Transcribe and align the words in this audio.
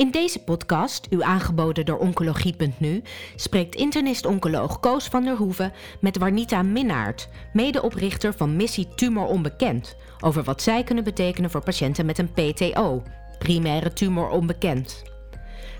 In 0.00 0.10
deze 0.10 0.38
podcast, 0.38 1.06
u 1.10 1.22
aangeboden 1.22 1.84
door 1.84 1.98
Oncologie.nu, 1.98 3.02
spreekt 3.36 3.74
internist-oncoloog 3.74 4.80
Koos 4.80 5.06
van 5.06 5.24
der 5.24 5.36
Hoeven 5.36 5.72
met 6.00 6.18
Warnita 6.18 6.62
Minnaert, 6.62 7.28
medeoprichter 7.52 8.34
van 8.34 8.56
Missie 8.56 8.88
Tumor 8.94 9.26
Onbekend, 9.26 9.96
over 10.20 10.42
wat 10.42 10.62
zij 10.62 10.84
kunnen 10.84 11.04
betekenen 11.04 11.50
voor 11.50 11.62
patiënten 11.62 12.06
met 12.06 12.18
een 12.18 12.32
PTO, 12.32 13.02
primaire 13.38 13.92
tumor 13.92 14.28
onbekend. 14.28 15.02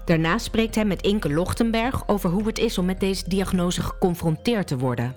Daarna 0.04 0.38
spreekt 0.38 0.74
hij 0.74 0.84
met 0.84 1.02
Inke 1.02 1.32
Lochtenberg 1.32 2.08
over 2.08 2.30
hoe 2.30 2.46
het 2.46 2.58
is 2.58 2.78
om 2.78 2.84
met 2.84 3.00
deze 3.00 3.28
diagnose 3.28 3.82
geconfronteerd 3.82 4.66
te 4.66 4.78
worden. 4.78 5.14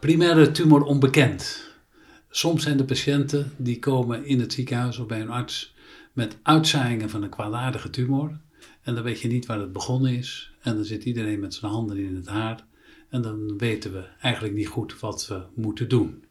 Primaire 0.00 0.50
tumor 0.50 0.82
onbekend. 0.82 1.66
Soms 2.36 2.62
zijn 2.62 2.76
de 2.76 2.84
patiënten 2.84 3.52
die 3.56 3.78
komen 3.78 4.24
in 4.24 4.40
het 4.40 4.52
ziekenhuis 4.52 4.98
of 4.98 5.06
bij 5.06 5.20
een 5.20 5.30
arts 5.30 5.74
met 6.12 6.36
uitzaaiingen 6.42 7.10
van 7.10 7.22
een 7.22 7.28
kwaadaardige 7.28 7.90
tumor. 7.90 8.38
En 8.82 8.94
dan 8.94 9.04
weet 9.04 9.20
je 9.20 9.28
niet 9.28 9.46
waar 9.46 9.60
het 9.60 9.72
begonnen 9.72 10.12
is. 10.12 10.52
En 10.60 10.74
dan 10.74 10.84
zit 10.84 11.04
iedereen 11.04 11.40
met 11.40 11.54
zijn 11.54 11.72
handen 11.72 11.96
in 11.96 12.16
het 12.16 12.26
haar. 12.26 12.66
En 13.08 13.22
dan 13.22 13.58
weten 13.58 13.92
we 13.92 14.04
eigenlijk 14.20 14.54
niet 14.54 14.68
goed 14.68 15.00
wat 15.00 15.26
we 15.26 15.42
moeten 15.54 15.88
doen. 15.88 16.24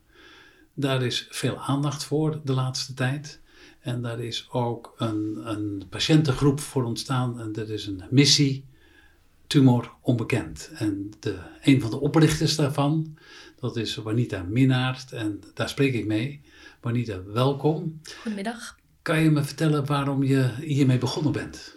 Daar 0.73 1.03
is 1.03 1.27
veel 1.29 1.57
aandacht 1.59 2.03
voor 2.03 2.41
de 2.43 2.53
laatste 2.53 2.93
tijd. 2.93 3.41
En 3.79 4.01
daar 4.01 4.19
is 4.19 4.47
ook 4.51 4.93
een, 4.97 5.41
een 5.43 5.83
patiëntengroep 5.89 6.59
voor 6.59 6.83
ontstaan. 6.83 7.39
En 7.39 7.51
dat 7.51 7.69
is 7.69 7.87
een 7.87 8.03
missie 8.09 8.65
tumor 9.47 9.91
onbekend. 10.01 10.69
En 10.73 11.11
de, 11.19 11.37
een 11.61 11.81
van 11.81 11.89
de 11.89 11.99
oprichters 11.99 12.55
daarvan, 12.55 13.17
dat 13.59 13.77
is 13.77 13.95
Wanita 13.95 14.43
Minnaert 14.43 15.11
en 15.11 15.41
daar 15.53 15.69
spreek 15.69 15.93
ik 15.93 16.05
mee. 16.05 16.41
Wanita, 16.81 17.23
welkom. 17.23 18.01
Goedemiddag. 18.21 18.79
Kan 19.01 19.19
je 19.19 19.29
me 19.29 19.43
vertellen 19.43 19.85
waarom 19.85 20.23
je 20.23 20.51
hiermee 20.61 20.97
begonnen 20.97 21.31
bent? 21.31 21.75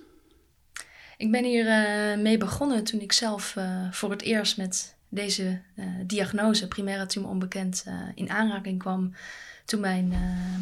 Ik 1.17 1.31
ben 1.31 1.45
hier 1.45 1.65
uh, 1.65 2.23
mee 2.23 2.39
begonnen 2.39 2.85
toen 2.85 3.01
ik 3.01 3.13
zelf 3.13 3.55
uh, 3.59 3.93
voor 3.93 4.11
het 4.11 4.23
eerst 4.23 4.57
met 4.57 4.97
deze 5.09 5.61
uh, 5.77 5.87
diagnose, 6.07 6.69
primaire 6.69 7.07
tumor 7.07 7.31
onbekend, 7.31 7.85
in 8.15 8.31
aanraking 8.31 8.79
kwam. 8.79 9.15
Toen 9.65 9.81
mijn, 9.81 10.13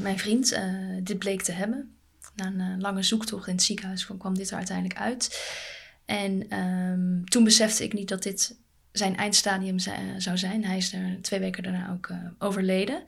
mijn 0.01 0.19
vriend 0.19 0.61
dit 1.03 1.19
bleek 1.19 1.43
te 1.43 1.53
hebben. 1.53 1.97
Na 2.35 2.47
een 2.47 2.81
lange 2.81 3.03
zoektocht 3.03 3.47
in 3.47 3.55
het 3.55 3.63
ziekenhuis 3.63 4.07
kwam 4.07 4.35
dit 4.35 4.51
er 4.51 4.57
uiteindelijk 4.57 4.99
uit. 4.99 5.55
En 6.05 6.59
um, 6.59 7.25
toen 7.25 7.45
besefte 7.45 7.85
ik 7.85 7.93
niet 7.93 8.09
dat 8.09 8.23
dit 8.23 8.57
zijn 8.99 9.17
eindstadium 9.17 9.79
zou 10.17 10.39
zijn. 10.39 10.65
Hij 10.65 10.77
is 10.77 10.93
er 10.93 11.19
twee 11.21 11.41
weken 11.41 11.63
daarna 11.63 11.91
ook 11.93 12.09
uh, 12.09 12.17
overleden. 12.39 13.03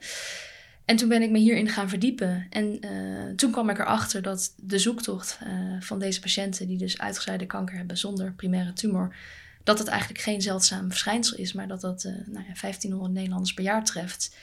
En 0.85 0.95
toen 0.95 1.09
ben 1.09 1.21
ik 1.21 1.29
me 1.29 1.37
hierin 1.37 1.69
gaan 1.69 1.89
verdiepen. 1.89 2.47
En 2.49 2.85
uh, 2.85 3.35
toen 3.35 3.51
kwam 3.51 3.69
ik 3.69 3.79
erachter 3.79 4.21
dat 4.21 4.53
de 4.57 4.79
zoektocht 4.79 5.39
van 5.79 5.99
deze 5.99 6.19
patiënten, 6.19 6.67
die 6.67 6.77
dus 6.77 6.97
uitgezaaide 6.97 7.45
kanker 7.45 7.77
hebben 7.77 7.97
zonder 7.97 8.33
primaire 8.33 8.73
tumor, 8.73 9.15
dat 9.63 9.79
het 9.79 9.87
eigenlijk 9.87 10.21
geen 10.21 10.41
zeldzaam 10.41 10.89
verschijnsel 10.89 11.37
is, 11.37 11.53
maar 11.53 11.67
dat 11.67 11.81
dat 11.81 12.03
nou 12.03 12.45
ja, 12.47 12.53
1500 12.61 13.13
Nederlanders 13.13 13.53
per 13.53 13.63
jaar 13.63 13.85
treft. 13.85 14.35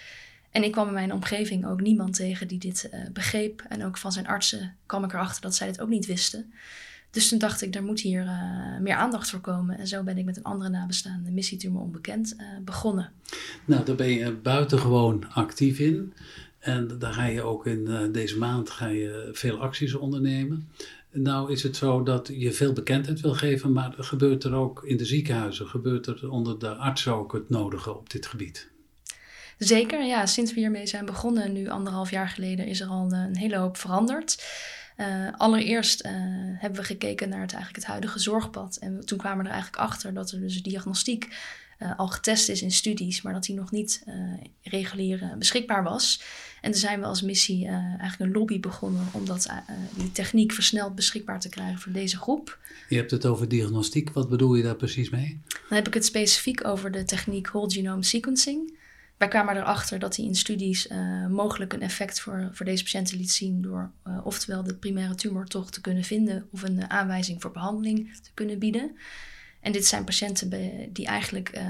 En 0.51 0.65
ik 0.65 0.73
kwam 0.73 0.87
in 0.87 0.95
mijn 0.95 1.13
omgeving 1.13 1.67
ook 1.67 1.81
niemand 1.81 2.15
tegen 2.15 2.49
die 2.49 2.59
dit 2.59 2.91
begreep. 3.13 3.65
En 3.69 3.85
ook 3.85 3.97
van 3.97 4.13
zijn 4.13 4.27
artsen 4.27 4.77
kwam 4.87 5.05
ik 5.05 5.13
erachter 5.13 5.43
dat 5.43 5.55
zij 5.55 5.67
dit 5.67 5.81
ook 5.81 5.89
niet 5.89 6.07
wisten. 6.07 6.53
Dus 7.17 7.29
toen 7.29 7.39
dacht 7.39 7.63
ik, 7.63 7.73
daar 7.73 7.85
moet 7.85 8.01
hier 8.01 8.25
uh, 8.25 8.81
meer 8.81 8.95
aandacht 8.95 9.31
voor 9.31 9.41
komen. 9.41 9.79
En 9.79 9.87
zo 9.87 10.03
ben 10.03 10.19
ik 10.19 10.25
met 10.25 10.37
een 10.37 10.43
andere 10.43 10.71
nabestaande 10.71 11.31
missie 11.31 11.59
Tumor 11.59 11.83
Onbekend 11.83 12.35
uh, 12.39 12.47
begonnen. 12.65 13.13
Nou, 13.65 13.85
daar 13.85 13.95
ben 13.95 14.11
je 14.11 14.33
buitengewoon 14.33 15.33
actief 15.33 15.79
in. 15.79 16.13
En 16.59 16.99
daar 16.99 17.13
ga 17.13 17.25
je 17.25 17.43
ook 17.43 17.67
in 17.67 17.85
uh, 17.89 18.01
deze 18.13 18.39
maand 18.39 18.71
ga 18.71 18.87
je 18.87 19.31
veel 19.33 19.61
acties 19.61 19.95
ondernemen. 19.95 20.69
Nou 21.11 21.53
is 21.53 21.63
het 21.63 21.77
zo 21.77 22.03
dat 22.03 22.31
je 22.33 22.53
veel 22.53 22.73
bekendheid 22.73 23.21
wil 23.21 23.35
geven, 23.35 23.73
maar 23.73 23.95
gebeurt 23.99 24.45
er 24.45 24.55
ook 24.55 24.85
in 24.85 24.97
de 24.97 25.05
ziekenhuizen, 25.05 25.67
gebeurt 25.67 26.07
er 26.07 26.31
onder 26.31 26.59
de 26.59 26.75
artsen 26.75 27.15
ook 27.15 27.33
het 27.33 27.49
nodige 27.49 27.97
op 27.97 28.11
dit 28.11 28.27
gebied? 28.27 28.69
Zeker, 29.59 30.05
ja. 30.05 30.27
Sinds 30.27 30.55
we 30.55 30.61
hiermee 30.61 30.87
zijn 30.87 31.05
begonnen, 31.05 31.53
nu 31.53 31.69
anderhalf 31.69 32.11
jaar 32.11 32.29
geleden, 32.29 32.67
is 32.67 32.81
er 32.81 32.89
al 32.89 33.13
een 33.13 33.37
hele 33.37 33.57
hoop 33.57 33.77
veranderd. 33.77 34.45
Uh, 34.97 35.29
allereerst 35.37 36.05
uh, 36.05 36.11
hebben 36.59 36.81
we 36.81 36.87
gekeken 36.87 37.29
naar 37.29 37.41
het, 37.41 37.53
eigenlijk 37.53 37.85
het 37.85 37.93
huidige 37.93 38.19
zorgpad. 38.19 38.77
En 38.77 39.05
toen 39.05 39.19
kwamen 39.19 39.39
we 39.39 39.45
er 39.45 39.55
eigenlijk 39.55 39.83
achter 39.83 40.15
dat 40.15 40.31
er 40.31 40.41
dus 40.41 40.63
diagnostiek 40.63 41.37
uh, 41.79 41.99
al 41.99 42.09
getest 42.09 42.49
is 42.49 42.63
in 42.63 42.71
studies, 42.71 43.23
maar 43.23 43.33
dat 43.33 43.45
die 43.45 43.55
nog 43.55 43.71
niet 43.71 44.05
regulier 44.63 45.35
beschikbaar 45.39 45.83
was. 45.83 46.23
En 46.61 46.71
toen 46.71 46.81
zijn 46.81 47.01
we 47.01 47.07
als 47.07 47.23
missie 47.23 47.67
eigenlijk 47.67 48.21
een 48.21 48.33
lobby 48.39 48.61
begonnen 48.61 49.07
om 49.13 49.27
dat, 49.27 49.49
die 49.97 50.13
techniek 50.13 50.53
versneld 50.53 50.95
beschikbaar 50.95 51.41
te 51.41 51.49
krijgen 51.49 51.79
voor 51.79 51.93
deze 51.93 52.17
groep. 52.17 52.59
Je 52.89 52.97
hebt 52.97 53.11
het 53.11 53.27
over 53.27 53.49
diagnostiek, 53.49 54.11
wat 54.11 54.29
bedoel 54.29 54.55
je 54.55 54.63
daar 54.63 54.77
precies 54.77 55.11
mee? 55.11 55.41
Dan 55.49 55.77
heb 55.77 55.87
ik 55.87 55.95
het 55.95 56.05
specifiek 56.05 56.67
over 56.67 56.91
de 56.91 57.05
techniek 57.05 57.49
whole 57.49 57.71
genome 57.71 58.05
sequencing. 58.05 58.75
Wij 59.17 59.29
kwamen 59.29 59.57
erachter 59.57 59.99
dat 59.99 60.17
hij 60.17 60.25
in 60.25 60.35
studies 60.35 60.87
uh, 60.87 61.27
mogelijk 61.27 61.73
een 61.73 61.83
effect 61.83 62.21
voor, 62.21 62.51
voor 62.53 62.67
deze 62.67 62.83
patiënten 62.83 63.17
liet 63.17 63.33
zien 63.33 63.63
door 63.63 63.93
uh, 64.07 64.27
oftewel 64.27 64.63
de 64.63 64.75
primaire 64.75 65.15
tumor 65.15 65.47
toch 65.47 65.71
te 65.71 65.81
kunnen 65.81 66.05
vinden 66.05 66.49
of 66.53 66.63
een 66.63 66.77
uh, 66.77 66.85
aanwijzing 66.89 67.43
voor 67.43 67.51
behandeling 67.51 68.17
te 68.23 68.31
kunnen 68.35 68.59
bieden. 68.59 68.97
En 69.61 69.73
dit 69.73 69.87
zijn 69.87 70.05
patiënten 70.05 70.51
die 70.93 71.07
eigenlijk 71.07 71.61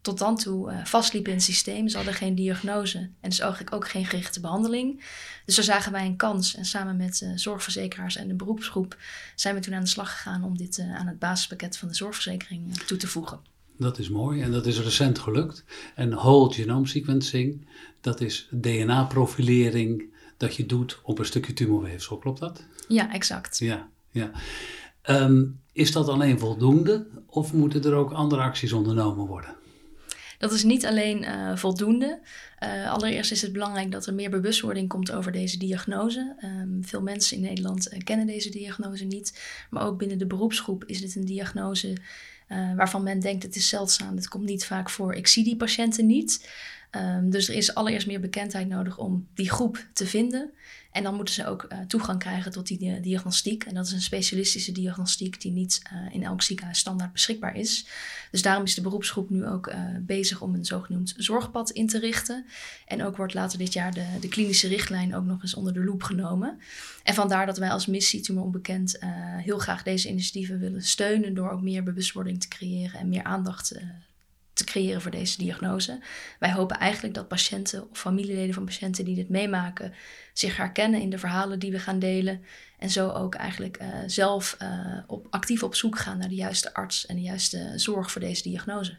tot 0.00 0.18
dan 0.18 0.36
toe 0.36 0.80
vastliepen 0.84 1.30
in 1.30 1.36
het 1.36 1.46
systeem. 1.46 1.88
Ze 1.88 1.96
hadden 1.96 2.14
geen 2.14 2.34
diagnose 2.34 2.98
en 2.98 3.28
dus 3.28 3.38
eigenlijk 3.38 3.74
ook 3.74 3.88
geen 3.88 4.06
gerichte 4.06 4.40
behandeling. 4.40 5.04
Dus 5.44 5.54
daar 5.54 5.64
zagen 5.64 5.92
wij 5.92 6.06
een 6.06 6.16
kans 6.16 6.54
en 6.54 6.64
samen 6.64 6.96
met 6.96 7.32
zorgverzekeraars 7.34 8.16
en 8.16 8.28
de 8.28 8.34
beroepsgroep 8.34 8.96
zijn 9.34 9.54
we 9.54 9.60
toen 9.60 9.74
aan 9.74 9.82
de 9.82 9.88
slag 9.88 10.10
gegaan 10.12 10.44
om 10.44 10.56
dit 10.56 10.78
aan 10.78 11.06
het 11.06 11.18
basispakket 11.18 11.76
van 11.76 11.88
de 11.88 11.94
zorgverzekering 11.94 12.78
toe 12.78 12.96
te 12.96 13.06
voegen. 13.06 13.51
Dat 13.78 13.98
is 13.98 14.08
mooi 14.08 14.42
en 14.42 14.52
dat 14.52 14.66
is 14.66 14.80
recent 14.80 15.18
gelukt. 15.18 15.64
En 15.94 16.10
whole 16.10 16.52
genome 16.52 16.86
sequencing, 16.86 17.66
dat 18.00 18.20
is 18.20 18.48
DNA-profilering 18.50 20.10
dat 20.36 20.56
je 20.56 20.66
doet 20.66 21.00
op 21.02 21.18
een 21.18 21.24
stukje 21.24 21.52
tumorweefsel, 21.52 22.18
klopt 22.18 22.40
dat? 22.40 22.64
Ja, 22.88 23.12
exact. 23.12 23.58
Ja, 23.58 23.88
ja. 24.10 24.30
Um, 25.06 25.60
is 25.72 25.92
dat 25.92 26.08
alleen 26.08 26.38
voldoende 26.38 27.06
of 27.26 27.52
moeten 27.52 27.84
er 27.84 27.94
ook 27.94 28.12
andere 28.12 28.42
acties 28.42 28.72
ondernomen 28.72 29.26
worden? 29.26 29.56
Dat 30.42 30.52
is 30.52 30.64
niet 30.64 30.86
alleen 30.86 31.22
uh, 31.22 31.56
voldoende. 31.56 32.20
Uh, 32.62 32.92
allereerst 32.92 33.32
is 33.32 33.42
het 33.42 33.52
belangrijk 33.52 33.90
dat 33.90 34.06
er 34.06 34.14
meer 34.14 34.30
bewustwording 34.30 34.88
komt 34.88 35.12
over 35.12 35.32
deze 35.32 35.58
diagnose. 35.58 36.36
Um, 36.44 36.84
veel 36.84 37.02
mensen 37.02 37.36
in 37.36 37.42
Nederland 37.42 37.92
uh, 37.92 37.98
kennen 37.98 38.26
deze 38.26 38.50
diagnose 38.50 39.04
niet. 39.04 39.40
Maar 39.70 39.86
ook 39.86 39.98
binnen 39.98 40.18
de 40.18 40.26
beroepsgroep 40.26 40.84
is 40.84 41.00
dit 41.00 41.16
een 41.16 41.24
diagnose 41.24 41.96
waarvan 42.76 43.02
men 43.02 43.20
denkt 43.20 43.42
het 43.42 43.56
is 43.56 43.68
zeldzaam, 43.68 44.16
het 44.16 44.28
komt 44.28 44.44
niet 44.44 44.64
vaak 44.64 44.90
voor. 44.90 45.14
Ik 45.14 45.26
zie 45.26 45.44
die 45.44 45.56
patiënten 45.56 46.06
niet. 46.06 46.48
Um, 46.96 47.30
dus 47.30 47.48
er 47.48 47.54
is 47.54 47.74
allereerst 47.74 48.06
meer 48.06 48.20
bekendheid 48.20 48.68
nodig 48.68 48.98
om 48.98 49.28
die 49.34 49.50
groep 49.50 49.86
te 49.92 50.06
vinden. 50.06 50.50
En 50.90 51.02
dan 51.02 51.14
moeten 51.14 51.34
ze 51.34 51.46
ook 51.46 51.66
uh, 51.68 51.78
toegang 51.80 52.18
krijgen 52.18 52.52
tot 52.52 52.66
die 52.66 53.00
diagnostiek. 53.00 53.64
En 53.64 53.74
dat 53.74 53.86
is 53.86 53.92
een 53.92 54.00
specialistische 54.00 54.72
diagnostiek 54.72 55.40
die 55.40 55.52
niet 55.52 55.82
uh, 55.92 56.14
in 56.14 56.22
elk 56.22 56.42
ziekenhuis 56.42 56.78
standaard 56.78 57.12
beschikbaar 57.12 57.56
is. 57.56 57.86
Dus 58.30 58.42
daarom 58.42 58.64
is 58.64 58.74
de 58.74 58.80
beroepsgroep 58.80 59.30
nu 59.30 59.46
ook 59.46 59.66
uh, 59.66 59.74
bezig 60.00 60.40
om 60.40 60.54
een 60.54 60.64
zogenoemd 60.64 61.14
zorgpad 61.16 61.70
in 61.70 61.86
te 61.86 61.98
richten. 61.98 62.46
En 62.86 63.02
ook 63.02 63.16
wordt 63.16 63.34
later 63.34 63.58
dit 63.58 63.72
jaar 63.72 63.94
de, 63.94 64.06
de 64.20 64.28
klinische 64.28 64.68
richtlijn 64.68 65.14
ook 65.14 65.24
nog 65.24 65.42
eens 65.42 65.54
onder 65.54 65.72
de 65.72 65.84
loep 65.84 66.02
genomen. 66.02 66.58
En 67.02 67.14
vandaar 67.14 67.46
dat 67.46 67.58
wij 67.58 67.70
als 67.70 67.86
missie 67.86 68.20
Tumor 68.20 68.44
Onbekend 68.44 68.98
heel 69.36 69.58
graag 69.58 69.82
deze 69.82 70.08
initiatieven 70.08 70.58
willen 70.58 70.82
steunen 70.82 71.34
door 71.34 71.50
ook 71.50 71.62
meer 71.62 71.82
bewustwording 71.82 72.40
te 72.40 72.48
creëren 72.48 73.00
en 73.00 73.08
meer 73.08 73.24
aandacht 73.24 73.72
te 74.52 74.64
creëren 74.64 75.00
voor 75.00 75.10
deze 75.10 75.38
diagnose. 75.38 76.00
Wij 76.38 76.52
hopen 76.52 76.78
eigenlijk 76.78 77.14
dat 77.14 77.28
patiënten 77.28 77.90
of 77.90 77.98
familieleden 77.98 78.54
van 78.54 78.64
patiënten 78.64 79.04
die 79.04 79.14
dit 79.14 79.28
meemaken 79.28 79.92
zich 80.32 80.56
herkennen 80.56 81.00
in 81.00 81.10
de 81.10 81.18
verhalen 81.18 81.58
die 81.58 81.70
we 81.70 81.78
gaan 81.78 81.98
delen. 81.98 82.44
En 82.78 82.90
zo 82.90 83.08
ook 83.08 83.34
eigenlijk 83.34 83.82
uh, 83.82 83.88
zelf 84.06 84.56
uh, 84.62 84.98
op, 85.06 85.26
actief 85.30 85.62
op 85.62 85.74
zoek 85.74 85.98
gaan 85.98 86.18
naar 86.18 86.28
de 86.28 86.34
juiste 86.34 86.74
arts 86.74 87.06
en 87.06 87.16
de 87.16 87.22
juiste 87.22 87.72
zorg 87.76 88.10
voor 88.10 88.20
deze 88.20 88.42
diagnose. 88.42 88.98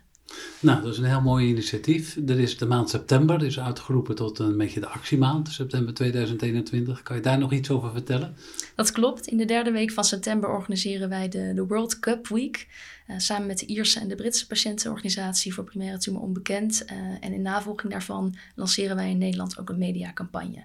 Nou, 0.59 0.81
dat 0.81 0.91
is 0.91 0.97
een 0.97 1.03
heel 1.03 1.21
mooi 1.21 1.47
initiatief. 1.47 2.17
Er 2.27 2.39
is 2.39 2.57
de 2.57 2.65
maand 2.65 2.89
september, 2.89 3.43
is 3.43 3.59
uitgeroepen 3.59 4.15
tot 4.15 4.39
een 4.39 4.57
beetje 4.57 4.79
de 4.79 4.87
actiemaand, 4.87 5.49
september 5.49 5.93
2021. 5.93 7.03
Kan 7.03 7.15
je 7.15 7.21
daar 7.21 7.37
nog 7.37 7.51
iets 7.51 7.69
over 7.69 7.91
vertellen? 7.91 8.35
Dat 8.75 8.91
klopt. 8.91 9.27
In 9.27 9.37
de 9.37 9.45
derde 9.45 9.71
week 9.71 9.91
van 9.91 10.03
september 10.03 10.49
organiseren 10.49 11.09
wij 11.09 11.29
de, 11.29 11.51
de 11.53 11.65
World 11.65 11.99
Cup 11.99 12.27
Week. 12.27 12.67
Uh, 13.07 13.15
samen 13.19 13.47
met 13.47 13.59
de 13.59 13.65
Ierse 13.65 13.99
en 13.99 14.07
de 14.07 14.15
Britse 14.15 14.47
patiëntenorganisatie 14.47 15.53
voor 15.53 15.63
primaire 15.63 15.97
tumor 15.97 16.21
onbekend. 16.21 16.85
Uh, 16.85 16.97
en 17.19 17.33
in 17.33 17.41
navolging 17.41 17.91
daarvan 17.91 18.35
lanceren 18.55 18.95
wij 18.95 19.09
in 19.09 19.17
Nederland 19.17 19.59
ook 19.59 19.69
een 19.69 19.77
mediacampagne. 19.77 20.63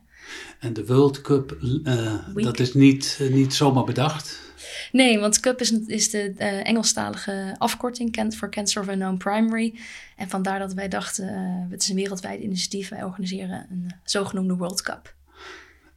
En 0.58 0.72
de 0.72 0.86
World 0.86 1.20
Cup, 1.20 1.58
uh, 1.84 2.14
dat 2.34 2.58
is 2.58 2.74
niet, 2.74 3.20
niet 3.30 3.54
zomaar 3.54 3.84
bedacht? 3.84 4.47
Nee, 4.92 5.18
want 5.18 5.40
CUP 5.40 5.60
is, 5.60 5.72
is 5.86 6.10
de 6.10 6.34
uh, 6.38 6.66
Engelstalige 6.66 7.54
afkorting 7.58 8.34
voor 8.36 8.50
Cancer 8.50 8.82
of 8.82 8.88
Unknown 8.88 9.16
Primary. 9.16 9.78
En 10.16 10.28
vandaar 10.28 10.58
dat 10.58 10.72
wij 10.72 10.88
dachten, 10.88 11.24
uh, 11.24 11.70
het 11.70 11.82
is 11.82 11.88
een 11.88 11.96
wereldwijd 11.96 12.40
initiatief, 12.40 12.88
wij 12.88 13.04
organiseren 13.04 13.66
een 13.70 13.82
uh, 13.84 13.90
zogenoemde 14.04 14.56
World 14.56 14.82
Cup. 14.82 15.16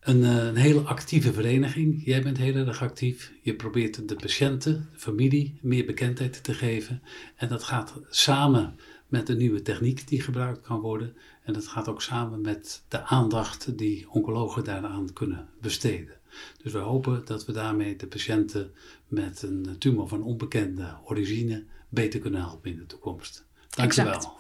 Een, 0.02 0.24
eh, 0.24 0.46
een 0.46 0.56
hele 0.56 0.80
actieve 0.80 1.34
vereniging. 1.34 2.06
Jij 2.06 2.22
bent 2.22 2.38
heel 2.38 2.56
erg 2.56 2.82
actief. 2.82 3.32
Je 3.42 3.56
probeert 3.56 4.08
de 4.08 4.16
patiënten, 4.16 4.90
de 4.94 5.00
familie, 5.00 5.60
meer 5.62 5.86
bekendheid 5.86 6.44
te 6.44 6.54
geven. 6.54 7.02
En 7.36 7.48
dat 7.48 7.64
gaat 7.64 7.94
samen 8.10 8.76
met 9.08 9.28
de 9.28 9.36
nieuwe 9.36 9.62
techniek 9.62 10.08
die 10.08 10.22
gebruikt 10.22 10.62
kan 10.62 10.80
worden. 10.80 11.16
En 11.44 11.54
dat 11.54 11.68
gaat 11.68 11.88
ook 11.88 12.02
samen 12.02 12.42
met 12.42 12.84
de 12.88 13.04
aandacht 13.04 13.78
die 13.78 14.10
oncologen 14.10 14.64
daaraan 14.64 15.14
kunnen 15.14 15.50
besteden. 15.62 16.21
Dus 16.64 16.72
we 16.72 16.78
hopen 16.78 17.22
dat 17.26 17.46
we 17.46 17.52
daarmee 17.52 17.96
de 17.96 18.08
patiënten 18.08 18.72
met 19.08 19.42
een 19.42 19.76
tumor 19.80 20.08
van 20.08 20.24
onbekende 20.24 20.98
origine 21.04 21.66
beter 21.90 22.20
kunnen 22.20 22.42
helpen 22.42 22.72
in 22.72 22.78
de 22.78 22.86
toekomst. 22.86 23.46
Dank 23.70 23.98
u 23.98 24.04
wel. 24.04 24.40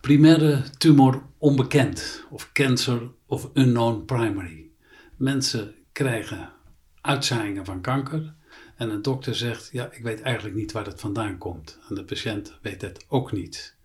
Primaire 0.00 0.62
tumor 0.78 1.22
onbekend 1.38 2.24
of 2.30 2.52
cancer 2.52 3.10
of 3.26 3.50
unknown 3.54 4.04
primary. 4.04 4.70
Mensen 5.16 5.74
krijgen 5.92 6.52
uitzaaiingen 7.00 7.64
van 7.64 7.80
kanker 7.80 8.34
en 8.76 8.90
een 8.90 9.02
dokter 9.02 9.34
zegt: 9.34 9.68
Ja, 9.72 9.92
ik 9.92 10.02
weet 10.02 10.20
eigenlijk 10.20 10.56
niet 10.56 10.72
waar 10.72 10.86
het 10.86 11.00
vandaan 11.00 11.38
komt. 11.38 11.78
En 11.88 11.94
de 11.94 12.04
patiënt 12.04 12.58
weet 12.62 12.82
het 12.82 13.04
ook 13.08 13.32
niet. 13.32 13.76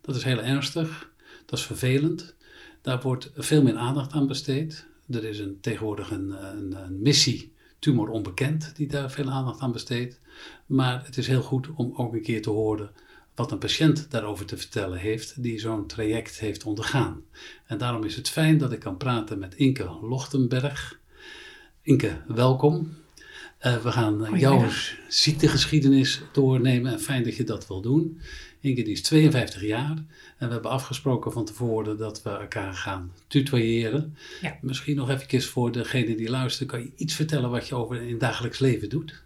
Dat 0.00 0.16
is 0.16 0.24
heel 0.24 0.42
ernstig, 0.42 1.10
dat 1.46 1.58
is 1.58 1.64
vervelend. 1.64 2.34
Daar 2.82 3.00
wordt 3.00 3.30
veel 3.34 3.62
meer 3.62 3.76
aandacht 3.76 4.12
aan 4.12 4.26
besteed. 4.26 4.86
Er 5.12 5.24
is 5.24 5.38
een, 5.38 5.58
tegenwoordig 5.60 6.10
een, 6.10 6.30
een, 6.30 6.84
een 6.84 7.02
missie 7.02 7.52
tumor 7.78 8.08
onbekend 8.08 8.76
die 8.76 8.86
daar 8.86 9.10
veel 9.10 9.30
aandacht 9.30 9.60
aan 9.60 9.72
besteedt. 9.72 10.20
Maar 10.66 11.04
het 11.04 11.16
is 11.16 11.26
heel 11.26 11.42
goed 11.42 11.68
om 11.74 11.92
ook 11.96 12.12
een 12.12 12.22
keer 12.22 12.42
te 12.42 12.50
horen 12.50 12.90
wat 13.34 13.52
een 13.52 13.58
patiënt 13.58 14.10
daarover 14.10 14.46
te 14.46 14.56
vertellen 14.56 14.98
heeft 14.98 15.42
die 15.42 15.58
zo'n 15.58 15.86
traject 15.86 16.38
heeft 16.38 16.64
ondergaan. 16.64 17.24
En 17.66 17.78
daarom 17.78 18.04
is 18.04 18.16
het 18.16 18.28
fijn 18.28 18.58
dat 18.58 18.72
ik 18.72 18.80
kan 18.80 18.96
praten 18.96 19.38
met 19.38 19.54
Inke 19.54 19.98
Lochtenberg. 20.02 21.00
Inke, 21.82 22.20
welkom. 22.26 23.01
Uh, 23.66 23.76
we 23.76 23.92
gaan 23.92 24.38
jouw 24.38 24.64
ziektegeschiedenis 25.08 26.22
doornemen 26.32 26.92
en 26.92 27.00
fijn 27.00 27.22
dat 27.22 27.36
je 27.36 27.44
dat 27.44 27.68
wil 27.68 27.80
doen. 27.80 28.20
Die 28.60 28.84
is 28.84 29.02
52 29.02 29.62
jaar 29.62 29.96
en 30.38 30.46
we 30.46 30.52
hebben 30.52 30.70
afgesproken 30.70 31.32
van 31.32 31.44
tevoren 31.44 31.98
dat 31.98 32.22
we 32.22 32.30
elkaar 32.30 32.74
gaan 32.74 33.12
tutoyeren. 33.26 34.16
Ja. 34.40 34.56
Misschien 34.60 34.96
nog 34.96 35.10
even 35.10 35.42
voor 35.42 35.72
degene 35.72 36.14
die 36.14 36.30
luistert, 36.30 36.70
kan 36.70 36.80
je 36.80 36.92
iets 36.96 37.14
vertellen 37.14 37.50
wat 37.50 37.68
je 37.68 37.74
over 37.74 38.02
in 38.02 38.10
het 38.10 38.20
dagelijks 38.20 38.58
leven 38.58 38.88
doet? 38.88 39.22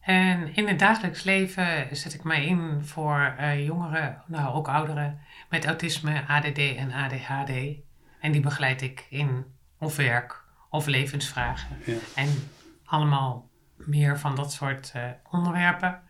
En 0.00 0.54
in 0.54 0.68
het 0.68 0.78
dagelijks 0.78 1.22
leven 1.22 1.96
zet 1.96 2.14
ik 2.14 2.24
mij 2.24 2.46
in 2.46 2.80
voor 2.84 3.34
uh, 3.40 3.66
jongeren, 3.66 4.22
nou 4.26 4.54
ook 4.54 4.68
ouderen, 4.68 5.20
met 5.50 5.64
autisme, 5.64 6.26
ADD 6.26 6.58
en 6.58 6.92
ADHD. 6.92 7.50
En 8.20 8.32
die 8.32 8.40
begeleid 8.40 8.82
ik 8.82 9.06
in 9.10 9.44
of 9.78 9.96
werk 9.96 10.44
of 10.70 10.86
levensvragen. 10.86 11.76
Ja. 11.84 11.96
En 12.14 12.28
allemaal 12.88 13.48
meer 13.76 14.18
van 14.18 14.36
dat 14.36 14.52
soort 14.52 14.92
uh, 14.96 15.02
onderwerpen. 15.30 16.00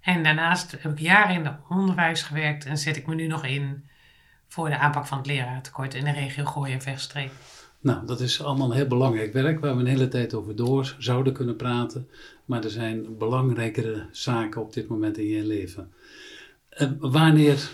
En 0.00 0.22
daarnaast 0.22 0.70
heb 0.70 0.92
ik 0.92 0.98
jaren 0.98 1.34
in 1.34 1.44
het 1.44 1.58
onderwijs 1.68 2.22
gewerkt 2.22 2.64
en 2.64 2.78
zet 2.78 2.96
ik 2.96 3.06
me 3.06 3.14
nu 3.14 3.26
nog 3.26 3.44
in 3.44 3.84
voor 4.48 4.68
de 4.68 4.78
aanpak 4.78 5.06
van 5.06 5.18
het 5.18 5.26
leraartekort 5.26 5.94
in 5.94 6.04
de 6.04 6.12
regio 6.12 6.44
Gooi 6.44 6.72
en 6.72 6.80
Vechtstreek. 6.80 7.30
Nou, 7.80 8.06
dat 8.06 8.20
is 8.20 8.42
allemaal 8.42 8.72
heel 8.72 8.86
belangrijk 8.86 9.32
werk 9.32 9.60
waar 9.60 9.74
we 9.74 9.80
een 9.80 9.86
hele 9.86 10.08
tijd 10.08 10.34
over 10.34 10.56
door 10.56 10.94
zouden 10.98 11.32
kunnen 11.32 11.56
praten. 11.56 12.08
Maar 12.44 12.64
er 12.64 12.70
zijn 12.70 13.18
belangrijkere 13.18 14.06
zaken 14.10 14.62
op 14.62 14.72
dit 14.72 14.88
moment 14.88 15.18
in 15.18 15.26
je 15.26 15.46
leven. 15.46 15.92
Uh, 16.78 16.88
wanneer, 16.98 17.68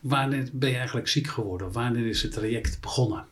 wanneer 0.00 0.48
ben 0.52 0.70
je 0.70 0.76
eigenlijk 0.76 1.08
ziek 1.08 1.26
geworden? 1.26 1.72
Wanneer 1.72 2.06
is 2.06 2.22
het 2.22 2.32
traject 2.32 2.80
begonnen? 2.80 3.26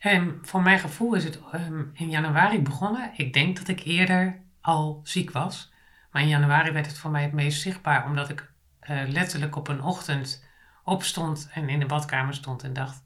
Um, 0.00 0.38
voor 0.42 0.62
mijn 0.62 0.78
gevoel 0.78 1.14
is 1.14 1.24
het 1.24 1.40
um, 1.54 1.90
in 1.94 2.10
januari 2.10 2.62
begonnen. 2.62 3.10
Ik 3.16 3.32
denk 3.32 3.56
dat 3.56 3.68
ik 3.68 3.84
eerder 3.84 4.40
al 4.60 5.00
ziek 5.04 5.30
was. 5.30 5.72
Maar 6.10 6.22
in 6.22 6.28
januari 6.28 6.70
werd 6.70 6.86
het 6.86 6.98
voor 6.98 7.10
mij 7.10 7.22
het 7.22 7.32
meest 7.32 7.60
zichtbaar, 7.60 8.04
omdat 8.04 8.28
ik 8.28 8.50
uh, 8.90 9.02
letterlijk 9.08 9.56
op 9.56 9.68
een 9.68 9.82
ochtend 9.82 10.44
opstond 10.84 11.48
en 11.52 11.68
in 11.68 11.78
de 11.78 11.86
badkamer 11.86 12.34
stond 12.34 12.62
en 12.62 12.72
dacht: 12.72 13.02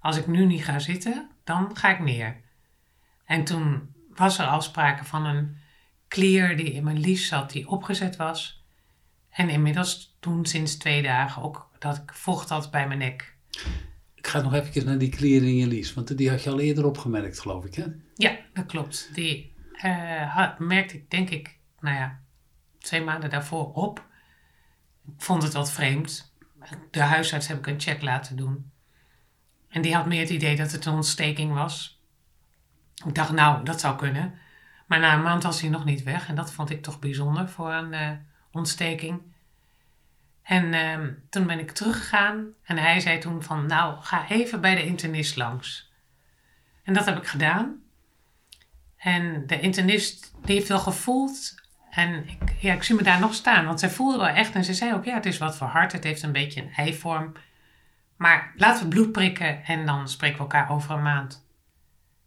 als 0.00 0.16
ik 0.16 0.26
nu 0.26 0.46
niet 0.46 0.64
ga 0.64 0.78
zitten, 0.78 1.30
dan 1.44 1.76
ga 1.76 1.88
ik 1.88 1.98
neer. 1.98 2.40
En 3.24 3.44
toen 3.44 3.94
was 4.14 4.38
er 4.38 4.46
al 4.46 4.60
sprake 4.60 5.04
van 5.04 5.26
een 5.26 5.56
klier 6.08 6.56
die 6.56 6.72
in 6.72 6.84
mijn 6.84 6.98
lies 6.98 7.28
zat, 7.28 7.50
die 7.50 7.68
opgezet 7.68 8.16
was. 8.16 8.64
En 9.30 9.48
inmiddels 9.48 10.16
toen 10.20 10.46
sinds 10.46 10.76
twee 10.76 11.02
dagen 11.02 11.42
ook 11.42 11.70
dat 11.78 11.96
ik 11.96 12.12
vocht 12.14 12.48
had 12.48 12.70
bij 12.70 12.86
mijn 12.86 12.98
nek. 12.98 13.36
Ik 14.20 14.26
ga 14.26 14.40
nog 14.40 14.54
even 14.54 14.86
naar 14.86 14.98
die 14.98 15.56
je 15.56 15.66
lies, 15.66 15.94
want 15.94 16.16
die 16.16 16.30
had 16.30 16.42
je 16.42 16.50
al 16.50 16.60
eerder 16.60 16.84
opgemerkt, 16.84 17.40
geloof 17.40 17.64
ik, 17.64 17.74
hè? 17.74 17.84
Ja, 18.14 18.38
dat 18.52 18.66
klopt. 18.66 19.10
Die 19.14 19.54
uh, 19.84 20.58
merkte 20.58 20.96
ik, 20.96 21.10
denk 21.10 21.30
ik, 21.30 21.58
nou 21.78 21.96
ja, 21.96 22.20
twee 22.78 23.02
maanden 23.02 23.30
daarvoor 23.30 23.72
op. 23.72 24.06
Ik 25.06 25.22
vond 25.22 25.42
het 25.42 25.52
wat 25.52 25.72
vreemd. 25.72 26.34
De 26.90 27.02
huisarts 27.02 27.46
heb 27.46 27.58
ik 27.58 27.66
een 27.66 27.80
check 27.80 28.02
laten 28.02 28.36
doen. 28.36 28.70
En 29.68 29.82
die 29.82 29.94
had 29.94 30.06
meer 30.06 30.20
het 30.20 30.30
idee 30.30 30.56
dat 30.56 30.72
het 30.72 30.84
een 30.84 30.92
ontsteking 30.92 31.52
was. 31.54 32.02
Ik 33.06 33.14
dacht, 33.14 33.32
nou, 33.32 33.64
dat 33.64 33.80
zou 33.80 33.96
kunnen. 33.96 34.34
Maar 34.86 35.00
na 35.00 35.14
een 35.14 35.22
maand 35.22 35.42
was 35.42 35.60
hij 35.60 35.70
nog 35.70 35.84
niet 35.84 36.02
weg. 36.02 36.28
En 36.28 36.34
dat 36.34 36.52
vond 36.52 36.70
ik 36.70 36.82
toch 36.82 36.98
bijzonder 36.98 37.48
voor 37.48 37.72
een 37.72 37.92
uh, 37.92 38.10
ontsteking. 38.52 39.22
En 40.50 40.72
uh, 40.72 41.08
toen 41.28 41.46
ben 41.46 41.58
ik 41.58 41.70
teruggegaan. 41.70 42.46
En 42.62 42.76
hij 42.76 43.00
zei 43.00 43.18
toen 43.18 43.42
van, 43.42 43.66
nou, 43.66 43.96
ga 44.00 44.28
even 44.28 44.60
bij 44.60 44.74
de 44.74 44.84
internist 44.84 45.36
langs. 45.36 45.92
En 46.82 46.94
dat 46.94 47.04
heb 47.04 47.16
ik 47.16 47.26
gedaan. 47.26 47.82
En 48.96 49.46
de 49.46 49.60
internist, 49.60 50.32
die 50.44 50.54
heeft 50.54 50.68
wel 50.68 50.78
gevoeld 50.78 51.54
en 51.90 52.28
ik, 52.28 52.54
ja, 52.60 52.74
ik 52.74 52.82
zie 52.82 52.94
me 52.94 53.02
daar 53.02 53.20
nog 53.20 53.34
staan, 53.34 53.66
want 53.66 53.80
zij 53.80 53.90
voelde 53.90 54.18
wel 54.18 54.26
echt 54.26 54.54
en 54.54 54.64
ze 54.64 54.74
zei 54.74 54.94
ook, 54.94 55.04
ja, 55.04 55.14
het 55.14 55.26
is 55.26 55.38
wat 55.38 55.56
verhard, 55.56 55.92
het 55.92 56.04
heeft 56.04 56.22
een 56.22 56.32
beetje 56.32 56.62
een 56.62 56.72
eivorm. 56.76 57.32
Maar 58.16 58.52
laten 58.56 58.82
we 58.82 58.88
bloed 58.88 59.12
prikken 59.12 59.64
en 59.64 59.86
dan 59.86 60.08
spreken 60.08 60.36
we 60.36 60.42
elkaar 60.42 60.70
over 60.70 60.90
een 60.90 61.02
maand. 61.02 61.46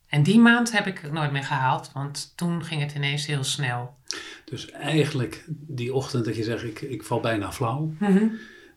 En 0.08 0.24
die 0.24 0.40
maand 0.40 0.72
heb 0.72 0.88
ik 0.88 1.12
nooit 1.12 1.31
meer 1.31 1.44
gehaald, 1.44 1.92
want 1.94 2.34
toen 2.36 2.64
ging 2.64 2.81
het 2.81 2.96
ineens 2.96 3.25
heel 3.25 3.44
snel. 3.44 3.98
Dus 4.45 4.71
eigenlijk 4.71 5.45
die 5.50 5.94
ochtend 5.94 6.25
dat 6.25 6.36
je 6.36 6.44
zegt, 6.44 6.63
ik, 6.63 6.81
ik 6.81 7.04
val 7.04 7.19
bijna 7.19 7.51
flauw. 7.51 7.94
Mm 8.00 8.31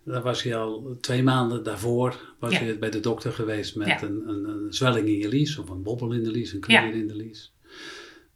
Dan 0.04 0.22
was 0.22 0.42
je 0.42 0.56
al 0.56 0.96
twee 1.00 1.22
maanden 1.22 1.62
daarvoor 1.62 2.34
was 2.38 2.58
je 2.58 2.78
bij 2.78 2.90
de 2.90 3.00
dokter 3.00 3.32
geweest 3.32 3.76
met 3.76 4.02
een, 4.02 4.28
een, 4.28 4.48
een, 4.48 4.72
zwelling 4.72 5.08
in 5.08 5.18
je 5.18 5.28
lies 5.28 5.58
of 5.58 5.68
een 5.68 5.82
bobbel 5.82 6.12
in 6.12 6.22
de 6.22 6.30
lies, 6.30 6.52
een 6.52 6.60
klier 6.60 6.94
in 6.94 7.06
de 7.06 7.16
lies. 7.16 7.54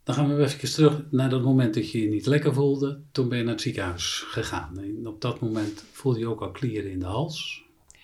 Dan 0.05 0.15
gaan 0.15 0.37
we 0.37 0.43
even 0.43 0.73
terug 0.73 1.03
naar 1.11 1.31
dat 1.31 1.43
moment 1.43 1.75
dat 1.75 1.91
je 1.91 2.03
je 2.03 2.09
niet 2.09 2.27
lekker 2.27 2.55
voelde. 2.55 3.01
Toen 3.13 3.29
ben 3.29 3.39
je 3.39 3.45
naar 3.45 3.53
het 3.53 3.63
ziekenhuis 3.63 4.25
gegaan. 4.27 4.79
En 4.79 5.07
op 5.07 5.21
dat 5.21 5.41
moment 5.41 5.85
voelde 5.93 6.19
je 6.19 6.27
ook 6.27 6.41
al 6.41 6.51
klieren 6.51 6.91
in 6.91 6.99
de 6.99 7.07
hals. 7.07 7.63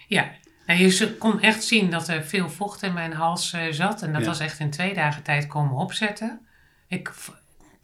Ja, 0.09 0.33
nou, 0.67 0.81
je 0.81 1.17
kon 1.19 1.41
echt 1.41 1.65
zien 1.65 1.91
dat 1.91 2.09
er 2.09 2.25
veel 2.25 2.49
vocht 2.49 2.83
in 2.83 2.93
mijn 2.93 3.13
hals 3.13 3.53
uh, 3.53 3.63
zat. 3.71 4.03
En 4.03 4.13
dat 4.13 4.27
was 4.27 4.41
echt 4.41 4.59
in 4.59 4.71
twee 4.71 4.95
dagen 4.95 5.23
tijd 5.23 5.47
komen 5.47 5.77
opzetten. 5.77 6.41
Ik, 6.89 7.13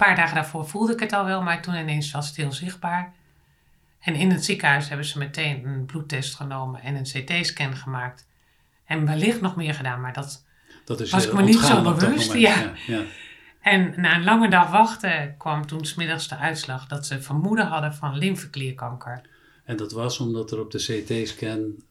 paar 0.05 0.17
dagen 0.17 0.35
daarvoor 0.35 0.69
voelde 0.69 0.93
ik 0.93 1.01
het 1.01 1.13
al 1.13 1.25
wel, 1.25 1.43
maar 1.43 1.63
toen 1.63 1.75
ineens 1.75 2.11
was 2.11 2.27
het 2.27 2.37
heel 2.37 2.53
zichtbaar. 2.53 3.15
En 4.01 4.15
in 4.15 4.31
het 4.31 4.45
ziekenhuis 4.45 4.89
hebben 4.89 5.07
ze 5.07 5.19
meteen 5.19 5.67
een 5.67 5.85
bloedtest 5.85 6.35
genomen 6.35 6.83
en 6.83 6.95
een 6.95 7.03
CT-scan 7.03 7.77
gemaakt. 7.77 8.27
En 8.85 9.07
wellicht 9.07 9.41
nog 9.41 9.57
meer 9.57 9.75
gedaan, 9.75 10.01
maar 10.01 10.13
dat, 10.13 10.45
dat 10.85 11.01
is 11.01 11.11
was 11.11 11.27
ik 11.27 11.33
me 11.33 11.43
niet 11.43 11.59
zo 11.59 11.83
bewust. 11.83 12.33
Ja. 12.33 12.73
ja. 12.87 13.03
En 13.61 13.95
na 13.97 14.15
een 14.15 14.25
lange 14.25 14.51
dag 14.51 14.71
wachten 14.71 15.35
kwam 15.39 15.67
toen 15.67 15.85
smiddags 15.85 16.29
de 16.29 16.37
uitslag 16.37 16.87
dat 16.87 17.07
ze 17.07 17.23
vermoeden 17.23 17.67
hadden 17.67 17.95
van 17.95 18.19
lymfeklierkanker. 18.19 19.21
En 19.65 19.77
dat 19.77 19.93
was 19.93 20.19
omdat 20.19 20.51
er 20.51 20.61
op 20.61 20.71
de 20.71 20.79
CT-scan 20.79 21.83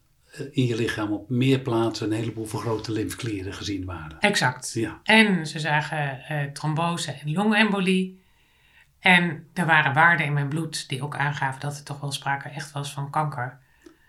in 0.50 0.66
je 0.66 0.76
lichaam 0.76 1.12
op 1.12 1.30
meer 1.30 1.58
plaatsen 1.58 2.06
een 2.06 2.18
heleboel 2.18 2.46
vergrote 2.46 2.92
lymfeklieren 2.92 3.52
gezien 3.52 3.84
waren. 3.84 4.20
Exact. 4.20 4.72
Ja. 4.72 5.00
En 5.02 5.46
ze 5.46 5.58
zagen 5.58 6.22
uh, 6.30 6.52
trombose 6.52 7.12
en 7.12 7.32
longembolie. 7.32 8.20
En 8.98 9.46
er 9.54 9.66
waren 9.66 9.94
waarden 9.94 10.26
in 10.26 10.32
mijn 10.32 10.48
bloed 10.48 10.88
die 10.88 11.02
ook 11.02 11.16
aangaven 11.16 11.60
dat 11.60 11.78
er 11.78 11.84
toch 11.84 12.00
wel 12.00 12.12
sprake 12.12 12.48
echt 12.48 12.72
was 12.72 12.92
van 12.92 13.10
kanker. 13.10 13.58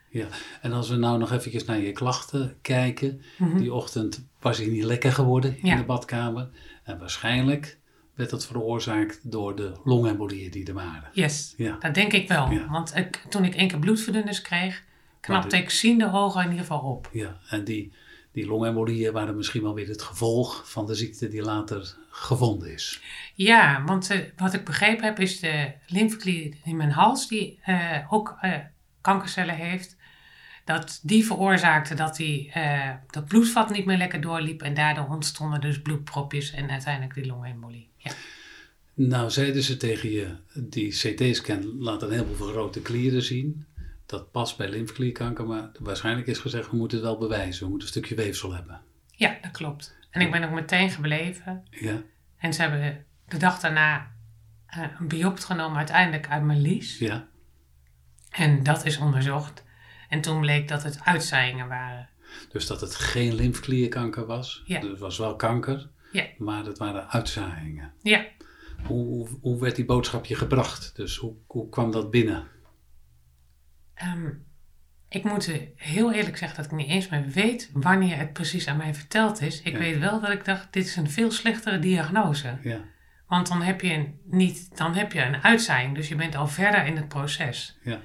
Ja, 0.10 0.28
en 0.62 0.72
als 0.72 0.90
we 0.90 0.96
nou 0.96 1.18
nog 1.18 1.32
even 1.32 1.66
naar 1.66 1.80
je 1.80 1.92
klachten 1.92 2.56
kijken. 2.62 3.22
Mhm. 3.38 3.58
Die 3.58 3.74
ochtend 3.74 4.28
was 4.40 4.58
je 4.58 4.72
niet 4.72 4.84
lekker 4.84 5.12
geworden 5.12 5.58
in 5.62 5.78
de 5.78 5.84
badkamer. 5.84 6.50
En 6.84 7.00
waarschijnlijk 7.00 7.78
werd 8.16 8.30
dat 8.30 8.46
veroorzaakt 8.46 9.32
door 9.32 9.56
de 9.56 9.80
longembolieën 9.84 10.52
die 10.52 10.68
er 10.68 10.74
waren. 10.74 11.10
Yes, 11.14 11.54
ja. 11.58 11.78
dat 11.80 11.94
denk 11.94 12.14
ik 12.14 12.28
wel. 12.28 12.68
Want 12.70 12.96
ik, 12.96 13.26
toen 13.30 13.46
ik 13.46 13.56
één 13.56 13.68
keer 13.68 13.80
bloedverdunners 13.80 14.42
kreeg, 14.42 14.84
knapte 15.26 15.58
ik 15.58 15.70
ziende 15.70 16.12
ogen 16.12 16.42
in 16.42 16.50
ieder 16.50 16.66
geval 16.66 16.80
op. 16.80 17.10
Ja, 17.12 17.40
en 17.50 17.64
die, 17.64 17.94
die 18.32 18.46
longembolieën 18.46 19.14
waren 19.14 19.36
misschien 19.36 19.62
wel 19.62 19.74
weer 19.74 19.88
het 19.88 20.02
gevolg 20.02 20.72
van 20.72 20.86
de 20.86 20.96
ziekte 20.96 21.28
die 21.28 21.42
later 21.42 21.96
gevonden 22.10 22.72
is. 22.72 23.02
Ja, 23.34 23.84
want 23.86 24.12
uh, 24.12 24.18
wat 24.38 24.54
ik 24.54 24.66
begrepen 24.66 25.06
heb 25.06 25.20
is 25.20 25.40
de 25.40 25.72
lymfeklier 25.88 26.56
in 26.64 26.78
mijn 26.78 26.92
hals, 26.92 27.28
die 27.28 27.60
uh, 27.66 27.98
ook 28.10 28.38
uh, 28.42 28.56
kankercellen 29.02 29.56
heeft, 29.56 29.98
Dat 30.66 31.00
die 31.04 31.26
veroorzaakte 31.26 31.96
dat 31.96 32.16
die, 32.16 32.52
eh, 32.52 32.90
dat 33.10 33.26
bloedvat 33.26 33.70
niet 33.70 33.86
meer 33.86 33.98
lekker 33.98 34.22
doorliep. 34.22 34.62
En 34.62 34.74
daardoor 34.74 35.08
ontstonden 35.08 35.62
dus 35.62 35.82
bloedpropjes 35.82 36.52
en 36.52 36.70
uiteindelijk 36.70 37.14
die 37.14 37.26
longembolie. 37.26 37.90
Ja. 37.98 38.12
Nou, 38.94 39.30
zeiden 39.30 39.64
ze 39.64 39.78
tegen 39.78 40.12
je, 40.12 40.28
die 40.54 40.90
CT-scan 40.90 41.78
laat 41.80 42.02
een 42.02 42.12
heleboel 42.12 42.36
vergrote 42.36 42.82
klieren 42.82 43.22
zien. 43.22 43.66
Dat 44.14 44.32
past 44.32 44.58
bij 44.58 44.70
lymfeklierkanker, 44.70 45.46
maar 45.48 45.72
waarschijnlijk 45.80 46.28
is 46.28 46.40
gezegd, 46.40 46.70
we 46.70 46.76
moeten 46.78 46.98
het 46.98 47.08
wel 47.08 47.18
bewijzen. 47.18 47.64
We 47.64 47.70
moeten 47.70 47.88
een 47.88 47.94
stukje 47.94 48.16
weefsel 48.16 48.54
hebben. 48.54 48.82
ja, 49.12 49.38
dat 49.42 49.52
klopt. 49.52 49.96
En 50.10 50.22
ik 50.22 50.32
ben 50.32 50.44
ook 50.44 50.52
meteen 50.52 50.90
gebleven. 50.90 51.66
Ja, 51.70 52.02
En 52.38 52.54
ze 52.54 52.62
hebben 52.62 53.06
de 53.28 53.38
dag 53.38 53.60
daarna 53.60 54.12
eh, 54.66 54.84
een 55.00 55.08
biopt 55.08 55.44
genomen 55.44 55.78
uiteindelijk 55.78 56.30
uit 56.30 56.44
mijn 56.44 56.62
lies. 56.62 56.98
ja. 56.98 57.28
En 58.30 58.64
dat 58.64 58.86
is 58.86 58.98
onderzocht. 58.98 59.64
En 60.10 60.22
toen 60.22 60.40
bleek 60.40 60.68
dat 60.68 60.84
het 60.84 61.00
uitzaaiingen 61.04 61.68
waren. 61.68 62.10
Dus 62.52 62.68
dat 62.68 62.82
het 62.82 62.96
geen 62.96 63.36
lymfeklierkanker 63.36 64.26
was. 64.26 64.64
Ja. 64.66 64.80
Dus 64.80 64.90
het 64.90 65.00
was 65.00 65.18
wel 65.18 65.36
kanker, 65.36 65.90
Ja. 66.12 66.26
maar 66.38 66.66
het 66.66 66.78
waren 66.78 67.10
uitzaaiingen. 67.10 67.94
Ja, 68.02 68.26
Hoe, 68.86 69.06
hoe, 69.06 69.28
hoe 69.42 69.60
werd 69.60 69.76
die 69.76 69.86
boodschap 69.86 70.26
je 70.26 70.36
gebracht? 70.36 70.96
Dus 70.96 71.18
hoe, 71.18 71.34
hoe 71.48 71.70
kwam 71.70 71.92
dat 71.92 72.12
binnen? 72.12 72.48
Ehm, 74.04 74.30
ik 75.10 75.24
moet 75.24 75.52
heel 75.76 76.14
eerlijk 76.14 76.38
zeggen 76.38 76.58
dat 76.58 76.66
ik 76.72 76.78
niet 76.78 76.90
eens 76.90 77.10
meer 77.10 77.28
weet 77.28 77.70
wanneer 77.74 78.18
het 78.18 78.34
precies 78.34 78.68
aan 78.68 78.78
mij 78.78 78.94
verteld 78.94 79.42
is. 79.42 79.62
Ik 79.62 79.74
Ja. 79.74 79.80
weet 79.80 80.00
wel 80.00 80.20
dat 80.22 80.30
ik 80.30 80.46
dacht, 80.46 80.74
dit 80.74 80.86
is 80.86 80.96
een 80.96 81.10
veel 81.10 81.32
slechtere 81.32 81.80
diagnose. 81.80 82.58
Ja, 82.62 82.80
Want 83.28 83.48
dan 83.48 83.62
heb 83.62 83.82
je, 83.82 83.94
een, 83.94 84.20
niet, 84.26 84.78
dan 84.78 84.94
heb 84.96 85.12
je 85.12 85.22
een 85.22 85.44
uitzaaiing, 85.44 85.96
dus 85.96 86.08
je 86.08 86.16
bent 86.16 86.36
al 86.36 86.48
verder 86.48 86.86
in 86.86 86.96
het 86.96 87.08
proces. 87.08 87.78
ja, 87.84 88.00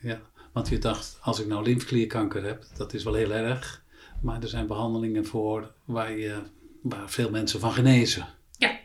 ja. 0.00 0.20
Want 0.52 0.68
je 0.68 0.78
dacht, 0.78 1.18
als 1.20 1.40
ik 1.40 1.46
nou 1.46 1.62
lymfeklierkanker 1.64 2.44
heb, 2.44 2.64
dat 2.76 2.94
is 2.94 3.04
wel 3.04 3.14
heel 3.14 3.32
erg. 3.32 3.84
Maar 4.22 4.42
er 4.42 4.48
zijn 4.48 4.66
behandelingen 4.66 5.26
voor 5.26 5.72
waar, 5.84 6.12
je, 6.12 6.42
waar 6.82 7.10
veel 7.10 7.30
mensen 7.30 7.60
van 7.60 7.72
genezen. 7.72 8.26
Ja. 8.58 8.78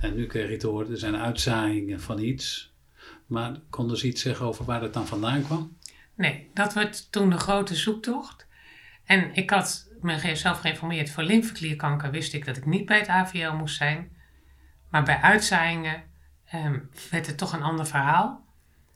En 0.00 0.14
nu 0.14 0.26
kreeg 0.26 0.50
je 0.50 0.56
te 0.56 0.66
horen, 0.66 0.90
er 0.90 0.98
zijn 0.98 1.16
uitzaaiingen 1.16 2.00
van 2.00 2.18
iets. 2.18 2.74
Maar 3.26 3.60
konden 3.70 3.96
ze 3.98 4.06
iets 4.06 4.22
zeggen 4.22 4.46
over 4.46 4.64
waar 4.64 4.82
het 4.82 4.92
dan 4.92 5.06
vandaan 5.06 5.42
kwam? 5.42 5.75
Nee, 6.16 6.50
dat 6.54 6.72
werd 6.72 7.12
toen 7.12 7.30
de 7.30 7.38
grote 7.38 7.74
zoektocht. 7.74 8.46
En 9.04 9.34
ik 9.34 9.50
had 9.50 9.88
mezelf 10.00 10.60
geïnformeerd 10.60 11.10
voor 11.10 11.22
lymfeklierkanker, 11.22 12.10
wist 12.10 12.32
ik 12.32 12.44
dat 12.44 12.56
ik 12.56 12.66
niet 12.66 12.86
bij 12.86 12.98
het 12.98 13.08
AVL 13.08 13.52
moest 13.52 13.76
zijn. 13.76 14.16
Maar 14.90 15.02
bij 15.02 15.20
uitzaaiingen 15.20 16.02
ehm, 16.44 16.78
werd 17.10 17.26
het 17.26 17.38
toch 17.38 17.52
een 17.52 17.62
ander 17.62 17.86
verhaal. 17.86 18.44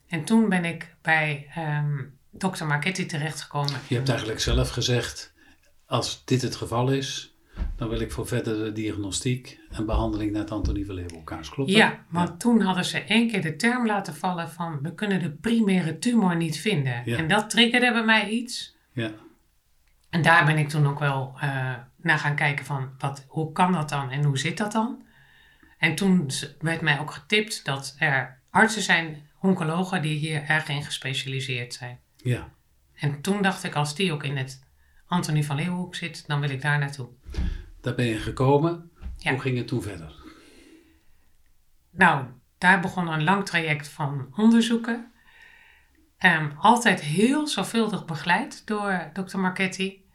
En 0.07 0.23
toen 0.23 0.49
ben 0.49 0.65
ik 0.65 0.95
bij 1.01 1.47
ehm 1.55 1.99
dokter 2.31 2.67
Marchetti 2.67 3.05
terechtgekomen. 3.05 3.79
Je 3.87 3.95
hebt 3.95 4.09
eigenlijk 4.09 4.39
zelf 4.39 4.69
gezegd, 4.69 5.33
als 5.85 6.25
dit 6.25 6.41
het 6.41 6.55
geval 6.55 6.91
is, 6.91 7.30
dan 7.81 7.89
wil 7.89 7.99
ik 7.99 8.11
voor 8.11 8.27
verdere 8.27 8.71
diagnostiek 8.71 9.59
en 9.71 9.85
behandeling 9.85 10.31
naar 10.31 10.41
het 10.41 10.51
Antonie 10.51 10.85
van 10.85 10.95
Leeuwenhoekhuis. 10.95 11.49
Klopt 11.49 11.69
dat? 11.69 11.79
Ja, 11.79 12.05
want 12.09 12.39
toen 12.39 12.61
hadden 12.61 12.85
ze 12.85 12.99
één 12.99 13.27
keer 13.27 13.41
de 13.41 13.55
term 13.55 13.85
laten 13.85 14.15
vallen 14.15 14.49
van 14.49 14.79
we 14.81 14.93
kunnen 14.93 15.19
de 15.19 15.31
primaire 15.31 15.99
tumor 15.99 16.35
niet 16.35 16.59
vinden. 16.59 17.01
Ja. 17.05 17.17
En 17.17 17.27
dat 17.27 17.49
triggerde 17.49 17.91
bij 17.91 18.03
mij 18.03 18.29
iets. 18.29 18.75
Ja, 18.93 19.11
En 20.09 20.21
daar 20.21 20.45
ben 20.45 20.57
ik 20.57 20.69
toen 20.69 20.87
ook 20.87 20.99
wel 20.99 21.33
eh, 21.39 21.73
naar 21.97 22.17
gaan 22.17 22.35
kijken 22.35 22.65
van 22.65 22.89
wat, 22.97 23.25
hoe 23.27 23.51
kan 23.51 23.71
dat 23.71 23.89
dan 23.89 24.09
en 24.09 24.23
hoe 24.23 24.37
zit 24.37 24.57
dat 24.57 24.71
dan? 24.71 25.03
En 25.77 25.95
toen 25.95 26.29
werd 26.59 26.81
mij 26.81 26.99
ook 26.99 27.11
getipt 27.11 27.65
dat 27.65 27.95
er 27.99 28.41
artsen 28.49 28.81
zijn, 28.81 29.29
oncologen, 29.39 30.01
die 30.01 30.17
hier 30.17 30.43
erg 30.43 30.69
in 30.69 30.83
gespecialiseerd 30.83 31.73
zijn. 31.73 31.99
ja. 32.15 32.49
En 32.93 33.21
toen 33.21 33.41
dacht 33.41 33.63
ik, 33.63 33.75
als 33.75 33.95
die 33.95 34.13
ook 34.13 34.23
in 34.23 34.37
het 34.37 34.63
Antonie 35.05 35.45
van 35.45 35.55
Leeuwenhoek 35.55 35.95
zit, 35.95 36.27
dan 36.27 36.39
wil 36.39 36.49
ik 36.49 36.61
daar 36.61 36.79
naartoe. 36.79 37.09
Daar 37.81 37.95
ben 37.95 38.05
je 38.05 38.17
gekomen. 38.17 38.91
Ja. 39.17 39.31
Hoe 39.31 39.39
ging 39.39 39.57
het 39.57 39.67
toen 39.67 39.81
verder? 39.81 40.15
Nou, 41.91 42.25
daar 42.57 42.79
begon 42.79 43.07
een 43.07 43.23
lang 43.23 43.45
traject 43.45 43.87
van 43.87 44.33
onderzoeken. 44.35 45.11
Ehm, 46.17 46.51
altijd 46.57 47.01
heel 47.01 47.47
zorgvuldig 47.47 48.05
begeleid 48.05 48.67
door 48.67 49.09
dokter 49.13 49.39
Marchetti. 49.39 50.05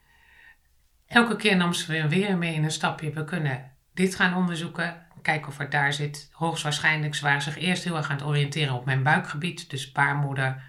Elke 1.06 1.36
keer 1.36 1.56
nam 1.56 1.72
ze 1.72 1.92
weer, 1.92 2.08
weer 2.08 2.38
mee 2.38 2.54
in 2.54 2.64
een 2.64 2.70
stapje. 2.70 3.10
We 3.10 3.24
kunnen 3.24 3.72
dit 3.94 4.14
gaan 4.14 4.34
onderzoeken. 4.34 5.04
Kijken 5.22 5.48
of 5.48 5.58
het 5.58 5.70
daar 5.70 5.92
zit. 5.92 6.28
Hoogstwaarschijnlijk 6.32 7.14
ze 7.14 7.24
waren 7.24 7.42
zich 7.42 7.58
eerst 7.58 7.84
heel 7.84 7.96
erg 7.96 8.10
aan 8.10 8.16
het 8.16 8.26
oriënteren 8.26 8.74
op 8.74 8.84
mijn 8.84 9.02
buikgebied. 9.02 9.70
Dus 9.70 9.92
baarmoeder, 9.92 10.62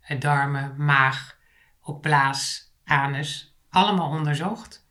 eh, 0.00 0.20
darmen, 0.20 0.74
maag, 0.76 1.38
ook 1.80 2.00
blaas, 2.00 2.72
anus. 2.84 3.56
Allemaal 3.70 4.10
onderzocht. 4.10 4.85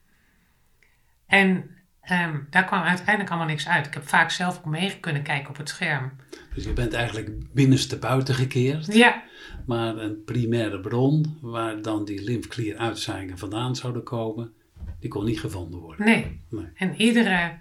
En 1.28 1.70
ehm, 2.02 2.40
daar 2.50 2.66
kwam 2.66 2.82
uiteindelijk 2.82 3.30
allemaal 3.30 3.48
niks 3.48 3.68
uit. 3.68 3.86
Ik 3.86 3.94
heb 3.94 4.08
vaak 4.08 4.32
zelf 4.32 4.58
ook 4.58 4.66
mee 4.66 5.00
kunnen 5.00 5.24
kijken 5.24 5.50
op 5.50 5.58
het 5.58 5.70
scherm. 5.70 6.12
Dus 6.54 6.64
je 6.64 6.74
bent 6.74 6.94
eigenlijk 6.94 7.54
binnenste 7.54 7.98
buiten 7.98 8.36
gekeerd. 8.36 8.94
Ja, 8.94 9.24
Maar 9.66 9.98
een 9.98 10.24
primaire 10.24 10.80
bron, 10.80 11.38
waar 11.42 11.82
dan 11.82 12.06
die 12.06 12.24
lymfeklieruitzaaiingen 12.24 13.38
vandaan 13.38 13.76
zouden 13.76 14.04
komen, 14.04 14.54
die 15.00 15.10
kon 15.10 15.26
niet 15.26 15.40
gevonden 15.40 15.80
worden. 15.80 16.06
nee. 16.06 16.42
Nee. 16.50 16.66
En 16.76 16.96
iedere 17.02 17.58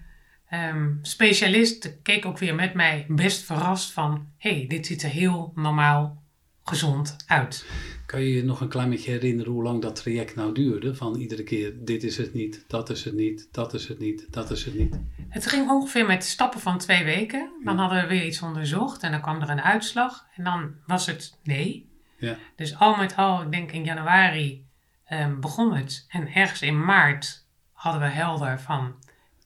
ehm, 0.49 0.92
specialist 1.02 2.02
keek 2.02 2.26
ook 2.26 2.38
weer 2.38 2.54
met 2.54 2.75
mij 2.75 3.06
best 3.09 3.44
verrast 3.44 3.92
van... 3.92 4.28
hé, 4.38 4.50
hey, 4.56 4.66
dit 4.68 4.87
ziet 4.87 5.02
er 5.02 5.09
heel 5.11 5.52
normaal 5.54 6.23
gezond 6.64 7.16
uit. 7.26 7.66
Kan 8.14 8.23
je 8.23 8.35
je 8.35 8.44
nog 8.44 8.61
een 8.61 8.68
klein 8.68 8.90
beetje 8.90 9.11
herinneren 9.11 9.52
hoe 9.52 9.62
lang 9.62 9.83
dat 9.83 9.97
traject 9.97 10.35
nou 10.35 10.54
duurde? 10.54 10.94
Van 10.94 11.16
iedere 11.16 11.42
keer, 11.42 11.73
dit 11.85 12.02
is 12.02 12.16
het 12.16 12.35
niet, 12.35 12.64
dat 12.68 12.90
is 12.90 13.04
het 13.04 13.14
niet, 13.14 13.49
dat 13.52 13.75
is 13.75 13.88
het 13.88 13.99
niet, 13.99 14.26
dat 14.33 14.50
is 14.50 14.64
het 14.64 14.75
niet. 14.75 14.97
Het 15.28 15.47
ging 15.47 15.71
ongeveer 15.71 16.06
met 16.06 16.25
stappen 16.25 16.61
van 16.61 16.78
twee 16.78 17.04
weken. 17.04 17.50
Dan 17.64 17.75
Ja. 17.75 17.80
hadden 17.80 18.02
we 18.02 18.09
weer 18.09 18.25
iets 18.26 18.42
onderzocht 18.42 19.02
en 19.02 19.11
dan 19.11 19.21
kwam 19.21 19.40
er 19.40 19.50
een 19.50 19.61
uitslag. 19.61 20.26
En 20.37 20.44
dan 20.44 20.75
was 20.87 21.06
het 21.06 21.38
nee. 21.42 21.88
Ja, 22.18 22.37
Dus 22.56 22.78
al 22.78 22.97
met 22.97 23.16
al, 23.16 23.42
ik 23.42 23.50
denk 23.50 23.73
in 23.73 23.85
januari 23.85 24.66
ehm, 25.04 25.40
begon 25.40 25.75
het. 25.75 26.06
En 26.09 26.28
ergens 26.35 26.62
in 26.62 26.85
maart 26.85 27.47
hadden 27.73 28.00
we 28.02 28.09
helder 28.09 28.61
van... 28.61 28.94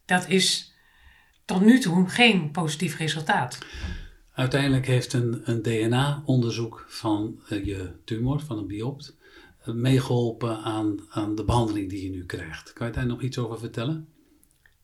dat 0.05 0.29
is 0.29 0.75
tot 1.45 1.61
nu 1.61 1.79
toe 1.79 2.09
geen 2.09 2.51
positief 2.51 2.97
resultaat. 2.97 3.59
Uiteindelijk 4.39 4.87
heeft 4.87 5.13
een, 5.13 5.41
een 5.45 5.63
DNA-onderzoek 5.63 6.85
van 6.89 7.41
eh, 7.49 7.65
je 7.65 8.01
tumor, 8.05 8.41
van 8.41 8.59
een 8.59 8.67
biopt, 8.67 9.17
eh, 9.65 9.75
meegeholpen 9.75 10.63
aan, 10.63 10.97
aan 11.11 11.35
de 11.35 11.45
behandeling 11.45 11.91
die 11.91 12.03
je 12.03 12.11
nu 12.11 12.27
krijgt. 12.27 12.73
Kan 12.73 12.87
je 12.87 12.93
daar 12.93 13.07
nog 13.07 13.23
iets 13.23 13.39
over 13.39 13.59
vertellen? 13.59 14.09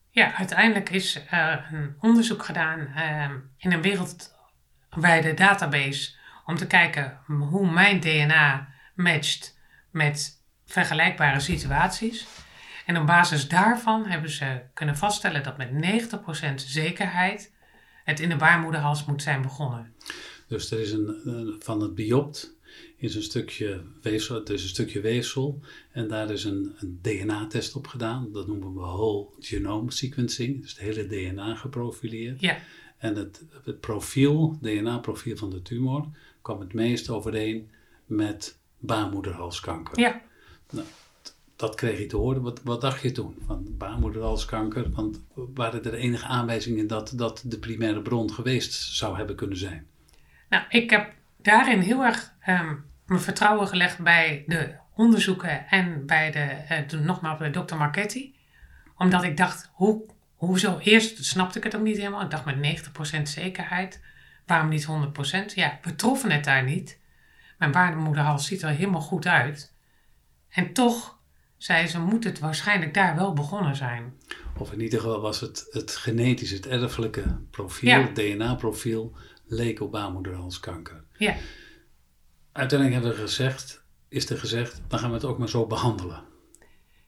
Ja, 0.09 0.35
uiteindelijk 0.35 0.89
is 0.89 1.21
er 1.29 1.69
een 1.71 1.95
onderzoek 1.99 2.45
gedaan 2.45 2.79
ehm, 2.79 3.37
in 3.57 3.71
een 3.71 3.81
wereldwijde 3.81 5.33
database 5.33 6.15
om 6.45 6.55
te 6.55 6.67
kijken 6.67 7.19
hoe 7.27 7.71
mijn 7.71 7.99
DNA 7.99 8.67
matcht 8.95 9.57
met 9.91 10.41
vergelijkbare 10.65 11.39
situaties. 11.39 12.27
En 12.85 12.97
op 12.97 13.05
basis 13.05 13.47
daarvan 13.47 14.05
hebben 14.05 14.29
ze 14.29 14.61
kunnen 14.73 14.97
vaststellen 14.97 15.43
dat 15.43 15.57
met 15.57 15.69
90% 15.71 16.55
zekerheid 16.55 17.53
het 18.05 18.19
in 18.19 18.29
de 18.29 18.35
baarmoederhals 18.35 19.05
moet 19.05 19.21
zijn 19.21 19.41
begonnen. 19.41 19.93
Dus 20.47 20.71
er 20.71 20.79
is 20.79 20.91
een, 20.91 21.29
een- 21.29 21.55
van 21.59 21.81
het 21.81 21.95
biopt 21.95 22.53
is 22.97 23.15
een 23.15 23.21
stukje 23.23 23.81
weefsel, 24.01 24.35
het 24.35 24.49
is 24.49 24.63
een 24.63 24.69
stukje 24.69 25.01
weefsel 25.01 25.59
en 25.91 26.07
daar 26.07 26.29
is 26.29 26.43
een, 26.43 26.73
een 26.77 26.99
DNA-test 27.01 27.75
op 27.75 27.87
gedaan. 27.87 28.31
Dat 28.31 28.47
noemen 28.47 28.73
we 28.73 28.79
whole 28.79 29.27
genome 29.39 29.91
sequencing, 29.91 30.61
dus 30.61 30.71
het 30.71 30.79
hele 30.79 31.07
DNA 31.07 31.55
geprofileerd. 31.55 32.41
Ja, 32.41 32.57
En 32.97 33.15
het, 33.15 33.43
het 33.63 33.79
profiel, 33.79 34.57
DNA-profiel 34.61 35.37
van 35.37 35.49
de 35.49 35.61
tumor, 35.61 36.05
kwam 36.41 36.59
het 36.59 36.73
meest 36.73 37.09
overeen 37.09 37.69
met 38.05 38.57
baarmoederhalskanker. 38.79 39.99
ja. 39.99 40.21
Dat 41.55 41.75
kreeg 41.75 41.99
je 41.99 42.05
te 42.05 42.17
horen. 42.17 42.41
Wat, 42.41 42.61
wat 42.63 42.81
dacht 42.81 43.01
je 43.01 43.11
toen 43.11 43.37
van 43.45 43.65
baarmoederhalskanker? 43.77 44.91
Want 44.91 45.21
waren 45.33 45.83
er 45.83 45.93
enige 45.93 46.25
aanwijzingen 46.25 46.87
dat 46.87 47.13
dat 47.15 47.43
de 47.45 47.59
primaire 47.59 48.01
bron 48.01 48.33
geweest 48.33 48.73
zou 48.73 49.17
hebben 49.17 49.35
kunnen 49.35 49.57
zijn? 49.57 49.87
Nou, 50.49 50.63
ik 50.69 50.89
heb 50.89 51.13
daarin 51.37 51.79
heel 51.79 52.03
erg 52.03 52.33
ehm, 52.39 52.75
mijn 53.05 53.21
vertrouwen 53.21 53.67
gelegd 53.67 53.99
bij 53.99 54.43
de 54.47 54.75
onderzoeken 54.95 55.67
en 55.67 56.05
bij 56.05 56.31
de, 56.31 56.39
eh, 56.39 56.99
nogmaals 56.99 57.39
bij 57.39 57.51
dokter 57.51 57.77
Marchetti. 57.77 58.35
Omdat 58.97 59.23
ik 59.23 59.37
dacht, 59.37 59.69
hoe, 59.73 60.05
hoezo? 60.35 60.77
Eerst 60.77 61.25
snapte 61.25 61.57
ik 61.57 61.63
het 61.63 61.75
ook 61.75 61.81
niet 61.81 61.97
helemaal. 61.97 62.21
Ik 62.21 62.29
dacht 62.29 62.45
met 62.45 62.57
90% 62.57 63.29
zekerheid. 63.29 64.03
Waarom 64.45 64.69
niet 64.69 64.85
100%? 64.85 65.53
Ja, 65.53 65.79
we 65.81 65.95
troffen 65.95 66.31
het 66.31 66.43
daar 66.43 66.63
niet. 66.63 66.99
Mijn 67.57 67.71
baarmoederhals 67.71 68.47
ziet 68.47 68.61
er 68.61 68.69
helemaal 68.69 69.01
goed 69.01 69.27
uit. 69.27 69.73
En 70.49 70.73
toch 70.73 71.19
zei 71.57 71.87
ze, 71.87 71.99
moet 71.99 72.23
het 72.23 72.39
waarschijnlijk 72.39 72.93
daar 72.93 73.15
wel 73.15 73.33
begonnen 73.33 73.75
zijn. 73.75 74.13
Of 74.57 74.71
in 74.71 74.81
ieder 74.81 74.99
geval 74.99 75.21
was 75.21 75.39
het 75.39 75.67
het 75.69 75.95
genetisch, 75.95 76.51
het 76.51 76.67
erfelijke 76.67 77.39
profiel, 77.51 77.89
Ja. 77.89 78.07
DNA-profiel, 78.13 79.15
leek 79.45 79.81
op 79.81 79.91
baarmoederhalskanker. 79.91 81.03
Ja, 81.17 81.35
Uiteindelijk 82.51 83.01
hebben 83.01 83.19
we 83.19 83.27
gezegd, 83.27 83.83
is 84.07 84.29
er 84.29 84.37
gezegd, 84.37 84.81
dan 84.87 84.99
gaan 84.99 85.09
we 85.09 85.15
het 85.15 85.25
ook 85.25 85.37
maar 85.37 85.49
zo 85.49 85.67
behandelen. 85.67 86.23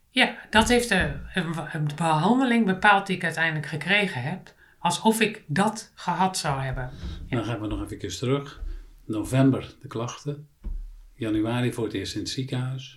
Ja, 0.09 0.37
dat 0.49 0.67
heeft 0.67 0.89
de, 0.89 1.19
de 1.33 1.93
behandeling 1.95 2.65
bepaald 2.65 3.07
die 3.07 3.15
ik 3.15 3.23
uiteindelijk 3.23 3.65
gekregen 3.65 4.21
heb. 4.21 4.53
Alsof 4.79 5.19
ik 5.21 5.43
dat 5.47 5.91
gehad 5.95 6.37
zou 6.37 6.61
hebben. 6.61 6.89
Ja. 7.25 7.35
Dan 7.37 7.45
gaan 7.45 7.61
we 7.61 7.67
nog 7.67 7.91
even 7.91 8.17
terug. 8.17 8.61
November 9.05 9.75
de 9.81 9.87
klachten. 9.87 10.47
Januari 11.13 11.73
voor 11.73 11.83
het 11.83 11.93
eerst 11.93 12.13
in 12.13 12.19
het 12.19 12.29
ziekenhuis. 12.29 12.96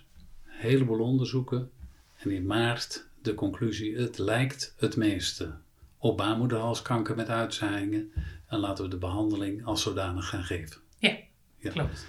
Heleboel 0.61 0.99
onderzoeken. 0.99 1.71
En 2.17 2.31
in 2.31 2.45
maart 2.45 3.07
de 3.21 3.33
conclusie, 3.33 3.97
het 3.97 4.17
lijkt 4.17 4.75
het 4.77 4.95
meeste 4.95 5.53
op 5.97 6.17
baarmoederhalskanker 6.17 7.15
met 7.15 7.29
uitzaaiingen. 7.29 8.11
En 8.47 8.59
laten 8.59 8.83
we 8.83 8.89
de 8.89 8.97
behandeling 8.97 9.65
als 9.65 9.81
zodanig 9.81 10.29
gaan 10.29 10.43
geven. 10.43 10.81
Ja, 10.97 11.71
klopt. 11.71 12.07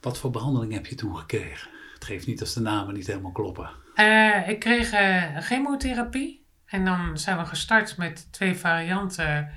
Wat 0.00 0.18
voor 0.18 0.30
behandeling 0.30 0.72
heb 0.72 0.86
je 0.86 0.94
toen 0.94 1.16
gekregen? 1.16 1.70
Het 1.94 2.04
geeft 2.04 2.26
niet 2.26 2.40
als 2.40 2.54
de 2.54 2.60
namen 2.60 2.94
niet 2.94 3.06
helemaal 3.06 3.32
kloppen. 3.32 3.70
Uh, 3.94 4.48
ik 4.48 4.58
kreeg 4.58 4.92
uh, 4.92 5.38
chemotherapie. 5.38 6.44
En 6.66 6.84
dan 6.84 7.18
zijn 7.18 7.38
we 7.38 7.46
gestart 7.46 7.96
met 7.96 8.32
twee 8.32 8.54
varianten. 8.54 9.50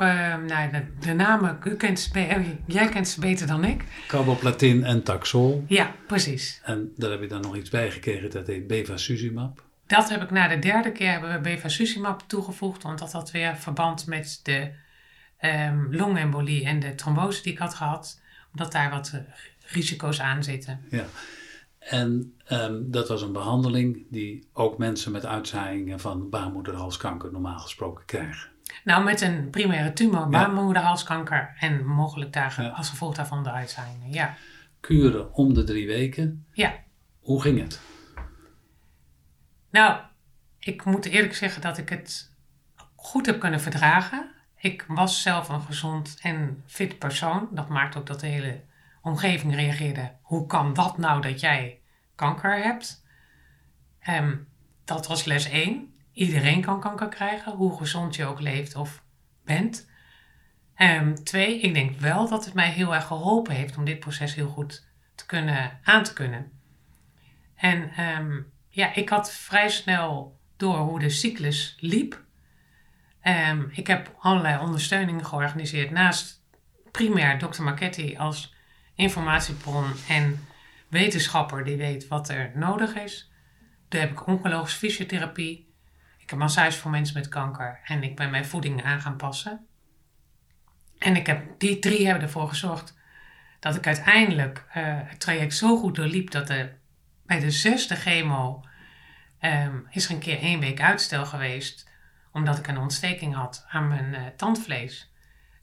Uh, 0.00 0.36
nou, 0.36 0.70
de, 0.70 0.82
de, 1.00 1.12
namen, 1.12 1.58
u 1.64 1.76
kent 1.76 2.00
ze, 2.00 2.56
jij 2.66 2.88
kent 2.88 3.08
ze 3.08 3.20
beter 3.20 3.46
dan 3.46 3.64
ik. 3.64 3.84
Carboplatin 4.06 4.84
en 4.84 5.02
Taxol. 5.02 5.64
Ja, 5.66 5.94
precies. 6.06 6.60
En 6.64 6.92
daar 6.96 7.10
heb 7.10 7.20
je 7.20 7.28
dan 7.28 7.40
nog 7.40 7.56
iets 7.56 7.70
bij 7.70 7.90
gekregen, 7.90 8.30
dat 8.30 8.46
heet 8.46 8.66
bevacizumab. 8.66 9.62
Dat 9.86 10.08
heb 10.08 10.22
ik 10.22 10.30
na 10.30 10.48
de 10.48 10.58
derde 10.58 10.92
keer 10.92 11.10
hebben 11.10 11.32
we 11.32 11.40
bevacizumab 11.40 12.22
toegevoegd, 12.26 12.82
want 12.82 12.98
dat 12.98 13.12
had 13.12 13.30
weer 13.30 13.56
verband 13.56 14.06
met 14.06 14.40
de 14.42 14.70
um, 15.40 15.94
longembolie 15.94 16.64
en 16.64 16.80
de 16.80 16.94
trombose 16.94 17.42
die 17.42 17.52
ik 17.52 17.58
had 17.58 17.74
gehad, 17.74 18.20
omdat 18.52 18.72
daar 18.72 18.90
wat 18.90 19.12
uh, 19.14 19.20
risico's 19.66 20.20
aan 20.20 20.44
zitten. 20.44 20.80
Ja, 20.90 21.04
en 21.78 22.34
um, 22.52 22.90
dat 22.90 23.08
was 23.08 23.22
een 23.22 23.32
behandeling 23.32 24.06
die 24.10 24.48
ook 24.52 24.78
mensen 24.78 25.12
met 25.12 25.26
uitzaaiingen 25.26 26.00
van 26.00 26.30
baarmoederhalskanker 26.30 27.32
normaal 27.32 27.58
gesproken 27.58 28.04
krijgen. 28.04 28.48
Nou, 28.84 29.04
met 29.04 29.20
een 29.20 29.50
primaire 29.50 29.92
tumor, 29.92 30.28
baarmoederhalskanker 30.28 31.54
en 31.58 31.86
mogelijk 31.86 32.32
daar, 32.32 32.72
als 32.74 32.88
gevolg 32.88 33.14
daarvan 33.14 33.42
de 33.42 33.50
uitzaaiingen, 33.50 34.12
ja. 34.12 34.34
Kuren 34.80 35.34
om 35.34 35.54
de 35.54 35.64
drie 35.64 35.86
weken. 35.86 36.46
Ja. 36.52 36.74
Hoe 37.20 37.42
ging 37.42 37.60
het? 37.60 37.80
Nou, 39.70 40.00
ik 40.58 40.84
moet 40.84 41.04
eerlijk 41.04 41.34
zeggen 41.34 41.62
dat 41.62 41.78
ik 41.78 41.88
het 41.88 42.36
goed 42.94 43.26
heb 43.26 43.40
kunnen 43.40 43.60
verdragen. 43.60 44.30
Ik 44.56 44.84
was 44.88 45.22
zelf 45.22 45.48
een 45.48 45.60
gezond 45.60 46.18
en 46.22 46.62
fit 46.66 46.98
persoon. 46.98 47.48
Dat 47.50 47.68
maakt 47.68 47.96
ook 47.96 48.06
dat 48.06 48.20
de 48.20 48.26
hele 48.26 48.60
omgeving 49.02 49.54
reageerde. 49.54 50.12
Hoe 50.22 50.46
kan 50.46 50.74
dat 50.74 50.98
nou 50.98 51.22
dat 51.22 51.40
jij 51.40 51.80
kanker 52.14 52.62
hebt? 52.62 53.04
Um, 54.08 54.48
dat 54.84 55.06
was 55.06 55.24
les 55.24 55.48
1. 55.48 55.94
Iedereen 56.18 56.60
kan 56.60 56.80
kanker 56.80 57.08
krijgen, 57.08 57.52
hoe 57.52 57.76
gezond 57.76 58.16
je 58.16 58.24
ook 58.24 58.40
leeft 58.40 58.74
of 58.74 59.02
bent. 59.44 59.88
Um, 60.76 61.24
twee, 61.24 61.60
ik 61.60 61.74
denk 61.74 61.98
wel 61.98 62.28
dat 62.28 62.44
het 62.44 62.54
mij 62.54 62.70
heel 62.70 62.94
erg 62.94 63.06
geholpen 63.06 63.54
heeft 63.54 63.76
om 63.76 63.84
dit 63.84 64.00
proces 64.00 64.34
heel 64.34 64.48
goed 64.48 64.86
te 65.14 65.26
kunnen, 65.26 65.78
aan 65.82 66.02
te 66.02 66.12
kunnen. 66.12 66.52
En 67.54 68.04
um, 68.04 68.52
ja, 68.68 68.94
ik 68.94 69.08
had 69.08 69.32
vrij 69.32 69.68
snel 69.68 70.38
door 70.56 70.76
hoe 70.76 70.98
de 70.98 71.08
cyclus 71.08 71.76
liep. 71.80 72.22
Um, 73.22 73.68
ik 73.72 73.86
heb 73.86 74.16
allerlei 74.18 74.60
ondersteuningen 74.60 75.24
georganiseerd 75.24 75.90
naast 75.90 76.42
primair 76.90 77.38
Dr. 77.38 77.62
Marchetti 77.62 78.16
als 78.16 78.54
informatiebron 78.94 79.92
en 80.08 80.46
wetenschapper 80.88 81.64
die 81.64 81.76
weet 81.76 82.08
wat 82.08 82.28
er 82.28 82.52
nodig 82.54 82.94
is. 82.94 83.30
Toen 83.88 84.00
heb 84.00 84.10
ik 84.10 84.26
oncologische 84.26 84.78
fysiotherapie. 84.78 85.67
Ik 86.28 86.34
heb 86.34 86.42
massage 86.42 86.78
voor 86.78 86.90
mensen 86.90 87.14
met 87.14 87.28
kanker 87.28 87.80
en 87.84 88.02
ik 88.02 88.16
ben 88.16 88.30
mijn 88.30 88.46
voeding 88.46 88.84
aan 88.84 89.00
gaan 89.00 89.16
passen. 89.16 89.66
En 90.98 91.16
ik 91.16 91.26
heb, 91.26 91.58
die 91.58 91.78
drie 91.78 92.04
hebben 92.04 92.22
ervoor 92.22 92.48
gezorgd 92.48 92.98
dat 93.60 93.76
ik 93.76 93.86
uiteindelijk 93.86 94.64
uh, 94.68 94.74
het 94.84 95.20
traject 95.20 95.54
zo 95.54 95.76
goed 95.76 95.94
doorliep 95.94 96.30
dat 96.30 96.50
er 96.50 96.76
bij 97.26 97.40
de 97.40 97.50
zesde 97.50 97.96
chemo 97.96 98.64
um, 99.40 99.86
is 99.90 100.04
er 100.04 100.10
een 100.10 100.18
keer 100.18 100.38
één 100.38 100.60
week 100.60 100.80
uitstel 100.80 101.26
geweest, 101.26 101.90
omdat 102.32 102.58
ik 102.58 102.66
een 102.66 102.78
ontsteking 102.78 103.34
had 103.34 103.64
aan 103.68 103.88
mijn 103.88 104.14
uh, 104.14 104.20
tandvlees. 104.36 105.12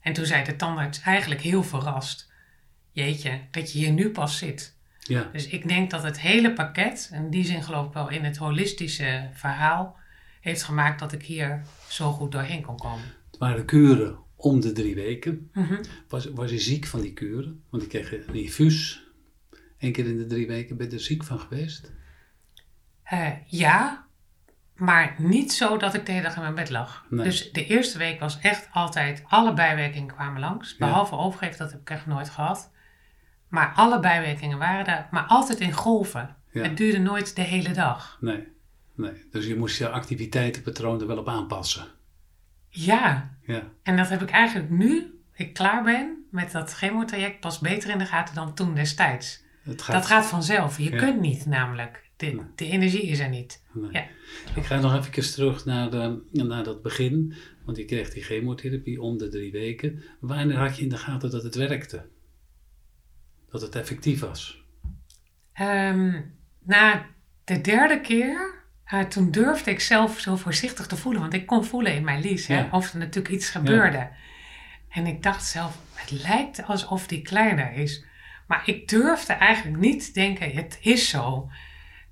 En 0.00 0.12
toen 0.12 0.26
zei 0.26 0.44
de 0.44 0.56
tandarts 0.56 1.00
eigenlijk 1.00 1.40
heel 1.40 1.62
verrast: 1.62 2.32
Jeetje, 2.90 3.40
dat 3.50 3.72
je 3.72 3.78
hier 3.78 3.92
nu 3.92 4.10
pas 4.10 4.38
zit. 4.38 4.76
Ja. 4.98 5.28
Dus 5.32 5.46
ik 5.46 5.68
denk 5.68 5.90
dat 5.90 6.02
het 6.02 6.20
hele 6.20 6.52
pakket, 6.52 7.10
in 7.12 7.30
die 7.30 7.44
zin 7.44 7.62
geloof 7.62 7.86
ik 7.86 7.92
wel 7.92 8.08
in 8.08 8.24
het 8.24 8.36
holistische 8.36 9.30
verhaal, 9.32 10.04
heeft 10.46 10.62
gemaakt 10.62 11.00
dat 11.00 11.12
ik 11.12 11.22
hier 11.22 11.62
zo 11.88 12.10
goed 12.10 12.32
doorheen 12.32 12.62
kon 12.62 12.76
komen. 12.76 13.04
Het 13.30 13.38
waren 13.38 13.64
kuren 13.64 14.18
om 14.36 14.60
de 14.60 14.72
drie 14.72 14.94
weken. 14.94 15.50
Mm 15.52 15.64
-hmm. 15.64 15.80
was, 16.08 16.24
was 16.26 16.50
je 16.50 16.58
ziek 16.58 16.86
van 16.86 17.00
die 17.00 17.12
kuren? 17.12 17.62
Want 17.70 17.82
ik 17.82 17.88
kreeg 17.88 18.12
een 18.12 18.34
infuus. 18.34 19.04
Eén 19.78 19.92
keer 19.92 20.06
in 20.06 20.16
de 20.16 20.26
drie 20.26 20.46
weken 20.46 20.76
ben 20.76 20.88
je 20.88 20.92
er 20.92 21.00
ziek 21.00 21.24
van 21.24 21.38
geweest? 21.40 21.92
Uh, 23.12 23.30
ja, 23.46 24.06
maar 24.74 25.14
niet 25.18 25.52
zo 25.52 25.76
dat 25.76 25.94
ik 25.94 26.06
de 26.06 26.12
hele 26.12 26.24
dag 26.24 26.36
in 26.36 26.42
mijn 26.42 26.54
bed 26.54 26.70
lag. 26.70 27.06
Nee. 27.10 27.24
Dus 27.24 27.52
de 27.52 27.66
eerste 27.66 27.98
week 27.98 28.20
was 28.20 28.38
echt 28.40 28.68
altijd, 28.72 29.22
alle 29.26 29.52
bijwerkingen 29.52 30.14
kwamen 30.14 30.40
langs. 30.40 30.76
Behalve 30.76 31.14
ja. 31.14 31.20
overgeven, 31.20 31.58
dat 31.58 31.70
heb 31.70 31.80
ik 31.80 31.90
echt 31.90 32.06
nooit 32.06 32.30
gehad. 32.30 32.72
Maar 33.48 33.72
alle 33.74 34.00
bijwerkingen 34.00 34.58
waren 34.58 34.84
daar, 34.84 35.08
maar 35.10 35.24
altijd 35.24 35.60
in 35.60 35.72
golven. 35.72 36.36
Ja. 36.50 36.62
Het 36.62 36.76
duurde 36.76 36.98
nooit 36.98 37.36
de 37.36 37.42
hele 37.42 37.72
dag. 37.72 38.18
Nee, 38.20 38.48
nee. 38.96 39.12
Dus 39.30 39.46
je 39.46 39.56
moest 39.56 39.78
je 39.78 39.88
activiteitenpatroon 39.88 41.00
er 41.00 41.06
wel 41.06 41.18
op 41.18 41.28
aanpassen. 41.28 41.86
Ja. 42.68 43.36
ja. 43.46 43.62
En 43.82 43.96
dat 43.96 44.08
heb 44.08 44.22
ik 44.22 44.30
eigenlijk 44.30 44.70
nu, 44.70 45.20
ik 45.34 45.52
klaar 45.54 45.82
ben 45.84 46.26
met 46.30 46.52
dat 46.52 46.72
chemotraject, 46.74 47.40
pas 47.40 47.58
beter 47.58 47.90
in 47.90 47.98
de 47.98 48.06
gaten 48.06 48.34
dan 48.34 48.54
toen 48.54 48.74
destijds. 48.74 49.44
Het 49.62 49.82
gaat... 49.82 49.94
Dat 49.96 50.06
gaat 50.06 50.26
vanzelf. 50.26 50.78
Je 50.78 50.90
Ja. 50.90 50.96
kunt 50.96 51.20
niet 51.20 51.46
namelijk. 51.46 52.04
De, 52.16 52.26
Nee. 52.26 52.40
de 52.54 52.66
energie 52.70 53.02
is 53.02 53.18
er 53.18 53.28
niet. 53.28 53.62
Nee. 53.72 53.90
Ja. 53.92 54.06
Ik 54.54 54.64
ga 54.64 54.80
nog 54.80 54.96
even 55.06 55.32
terug 55.32 55.64
naar, 55.64 55.90
de, 55.90 56.22
naar 56.32 56.64
dat 56.64 56.82
begin. 56.82 57.34
Want 57.64 57.76
je 57.76 57.84
kreeg 57.84 58.10
die 58.12 58.22
chemotherapie 58.22 59.00
om 59.02 59.18
de 59.18 59.28
drie 59.28 59.52
weken. 59.52 60.02
Wanneer 60.20 60.56
had 60.56 60.76
je 60.76 60.82
in 60.82 60.88
de 60.88 60.96
gaten 60.96 61.30
dat 61.30 61.42
het 61.42 61.54
werkte? 61.54 62.06
Dat 63.50 63.60
het 63.60 63.74
effectief 63.74 64.20
was? 64.20 64.64
Ehm, 65.52 66.20
na 66.62 67.06
de 67.44 67.60
derde 67.60 68.00
keer, 68.00 68.64
toen 69.08 69.30
durfde 69.30 69.70
ik 69.70 69.80
zelf 69.80 70.18
zo 70.18 70.36
voorzichtig 70.36 70.86
te 70.86 70.96
voelen. 70.96 71.20
Want 71.20 71.34
ik 71.34 71.46
kon 71.46 71.64
voelen 71.64 71.94
in 71.94 72.04
mijn 72.04 72.20
lies 72.20 72.46
hè, 72.46 72.68
of 72.70 72.92
er 72.92 72.98
natuurlijk 72.98 73.34
iets 73.34 73.50
gebeurde. 73.50 74.08
En 74.88 75.06
ik 75.06 75.22
dacht 75.22 75.44
zelf, 75.44 75.78
het 75.94 76.10
lijkt 76.10 76.66
alsof 76.66 77.06
die 77.06 77.22
kleiner 77.22 77.72
is. 77.72 78.04
Maar 78.46 78.62
ik 78.64 78.88
durfde 78.88 79.32
eigenlijk 79.32 79.76
niet 79.76 80.14
denken, 80.14 80.50
het 80.50 80.78
is 80.80 81.08
zo. 81.08 81.50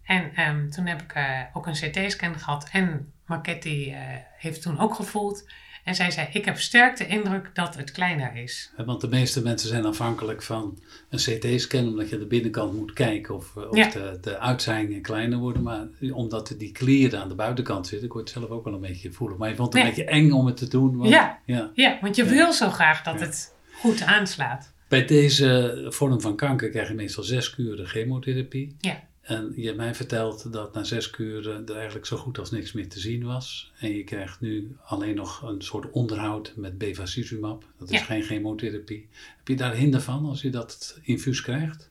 En 0.04 0.34
ehm, 0.34 0.68
toen 0.68 0.86
heb 0.86 1.02
ik 1.02 1.12
eh, 1.12 1.40
ook 1.52 1.66
een 1.66 1.72
CT-scan 1.72 2.38
gehad. 2.38 2.68
En 2.72 3.12
Marchetti 3.26 3.92
eh, 3.92 4.00
heeft 4.38 4.62
toen 4.62 4.78
ook 4.78 4.94
gevoeld. 4.94 5.50
En 5.84 5.94
zij 5.94 6.10
zei, 6.10 6.28
ik 6.32 6.44
heb 6.44 6.58
sterk 6.58 6.96
de 6.96 7.06
indruk 7.06 7.50
dat 7.54 7.76
het 7.76 7.90
kleiner 7.90 8.36
is. 8.36 8.72
Want 8.76 9.00
de 9.00 9.08
meeste 9.08 9.42
mensen 9.42 9.68
zijn 9.68 9.84
afhankelijk 9.84 10.42
van 10.42 10.78
een 11.08 11.18
CT-scan, 11.18 11.88
omdat 11.88 12.08
je 12.08 12.14
aan 12.14 12.20
de 12.20 12.26
binnenkant 12.26 12.72
moet 12.72 12.92
kijken 12.92 13.34
of, 13.34 13.56
eh, 13.56 13.68
of 13.70 13.76
Ja. 13.76 13.88
de, 13.90 14.18
de 14.20 14.38
uitzaaiingen 14.38 15.02
kleiner 15.02 15.38
worden. 15.38 15.62
Maar 15.62 15.86
omdat 16.12 16.54
die 16.58 16.72
klieren 16.72 17.20
aan 17.20 17.28
de 17.28 17.34
buitenkant 17.34 17.86
zitten, 17.86 18.06
ik 18.06 18.12
word 18.12 18.28
het 18.30 18.38
zelf 18.38 18.50
ook 18.50 18.64
wel 18.64 18.74
een 18.74 18.80
beetje 18.80 19.12
voelen. 19.12 19.38
Maar 19.38 19.48
je 19.48 19.54
vond 19.56 19.72
het 19.72 19.82
een 19.82 19.88
beetje 19.88 20.04
eng 20.04 20.30
om 20.30 20.46
het 20.46 20.56
te 20.56 20.68
doen. 20.68 20.96
want- 20.96 21.10
Ja. 21.10 21.38
ja. 21.46 21.70
Ja, 21.74 21.98
want 22.00 22.16
je 22.16 22.24
Ja. 22.24 22.30
wil 22.30 22.52
zo 22.52 22.70
graag 22.70 23.02
dat 23.02 23.20
het 23.20 23.54
goed 23.80 24.02
aanslaat. 24.02 24.72
Bij 24.88 25.04
deze 25.04 25.86
vorm 25.88 26.20
van 26.20 26.36
kanker 26.36 26.70
krijg 26.70 26.88
je 26.88 26.94
meestal 26.94 27.24
zes 27.24 27.50
kuren 27.54 27.86
chemotherapie. 27.86 28.76
Ja. 28.80 29.02
En 29.24 29.52
je 29.56 29.64
hebt 29.66 29.76
mij 29.76 29.94
verteld 29.94 30.52
dat 30.52 30.74
na 30.74 30.84
zes 30.84 31.10
kuren 31.10 31.66
er 31.66 31.74
eigenlijk 31.76 32.06
zo 32.06 32.16
goed 32.16 32.38
als 32.38 32.50
niks 32.50 32.72
meer 32.72 32.88
te 32.88 32.98
zien 33.00 33.24
was. 33.24 33.72
En 33.78 33.90
je 33.96 34.04
krijgt 34.04 34.40
nu 34.40 34.76
alleen 34.84 35.14
nog 35.14 35.42
een 35.42 35.62
soort 35.62 35.90
onderhoud 35.90 36.52
met 36.56 36.78
bevacizumab. 36.78 37.64
Dat 37.78 37.90
is 37.90 37.98
Ja. 37.98 38.04
geen 38.04 38.22
chemotherapie. 38.22 39.08
Heb 39.36 39.48
je 39.48 39.56
daar 39.56 39.74
hinder 39.74 40.00
van 40.00 40.24
als 40.26 40.42
je 40.42 40.50
dat 40.50 40.98
infuus 41.02 41.40
krijgt? 41.40 41.90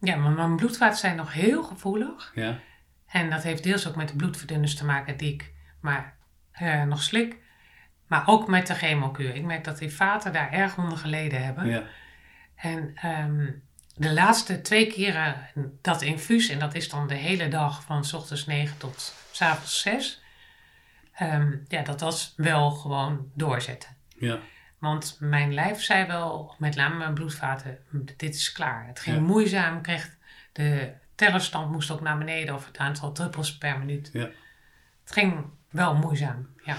Ja, 0.00 0.16
maar 0.16 0.30
mijn 0.32 0.56
bloedvaten 0.56 0.98
zijn 0.98 1.16
nog 1.16 1.32
heel 1.32 1.62
gevoelig. 1.62 2.32
Ja, 2.34 2.60
En 3.06 3.30
dat 3.30 3.42
heeft 3.42 3.62
deels 3.62 3.88
ook 3.88 3.96
met 3.96 4.08
de 4.08 4.16
bloedverdunners 4.16 4.74
te 4.74 4.84
maken 4.84 5.16
die 5.16 5.32
ik 5.32 5.52
maar 5.80 6.16
eh, 6.52 6.82
nog 6.84 7.02
slik. 7.02 7.36
Maar 8.06 8.22
ook 8.26 8.48
met 8.48 8.66
de 8.66 8.74
chemokuur. 8.74 9.34
Ik 9.34 9.44
merk 9.44 9.64
dat 9.64 9.78
die 9.78 9.90
vaten 9.92 10.32
daar 10.32 10.52
erg 10.52 10.78
onder 10.78 10.98
geleden 10.98 11.44
hebben. 11.44 11.66
ja, 11.66 11.86
En 12.54 12.90
ehm, 12.94 13.50
de 13.96 14.12
laatste 14.12 14.60
twee 14.60 14.86
keren 14.86 15.48
dat 15.82 16.02
infuus, 16.02 16.48
en 16.48 16.58
dat 16.58 16.74
is 16.74 16.88
dan 16.88 17.06
de 17.08 17.14
hele 17.14 17.48
dag 17.48 17.82
van 17.82 18.04
s 18.04 18.12
ochtends 18.12 18.46
9 18.46 18.76
tot 18.78 19.14
s 19.30 19.42
avonds 19.42 19.80
6. 19.80 20.20
ehm, 21.14 21.56
ja, 21.68 21.82
dat 21.82 22.00
was 22.00 22.32
wel 22.36 22.70
gewoon 22.70 23.30
doorzetten. 23.34 23.96
ja. 24.18 24.38
Want 24.78 25.16
mijn 25.20 25.54
lijf 25.54 25.82
zei 25.82 26.06
wel, 26.06 26.54
met 26.58 26.74
name 26.76 26.96
mijn 26.96 27.14
bloedvaten, 27.14 27.78
dit 28.16 28.34
is 28.34 28.52
klaar. 28.52 28.86
Het 28.86 29.00
ging 29.00 29.16
Ja. 29.16 29.22
moeizaam, 29.22 29.82
kreeg 29.82 30.16
de 30.52 30.92
tellerstand 31.14 31.70
moest 31.70 31.90
ook 31.90 32.00
naar 32.00 32.18
beneden 32.18 32.54
of 32.54 32.66
het 32.66 32.78
aantal 32.78 33.12
druppels 33.12 33.58
per 33.58 33.78
minuut. 33.78 34.10
Ja. 34.12 34.28
Het 35.04 35.12
ging 35.12 35.44
wel 35.70 35.94
moeizaam, 35.94 36.48
ja. 36.64 36.76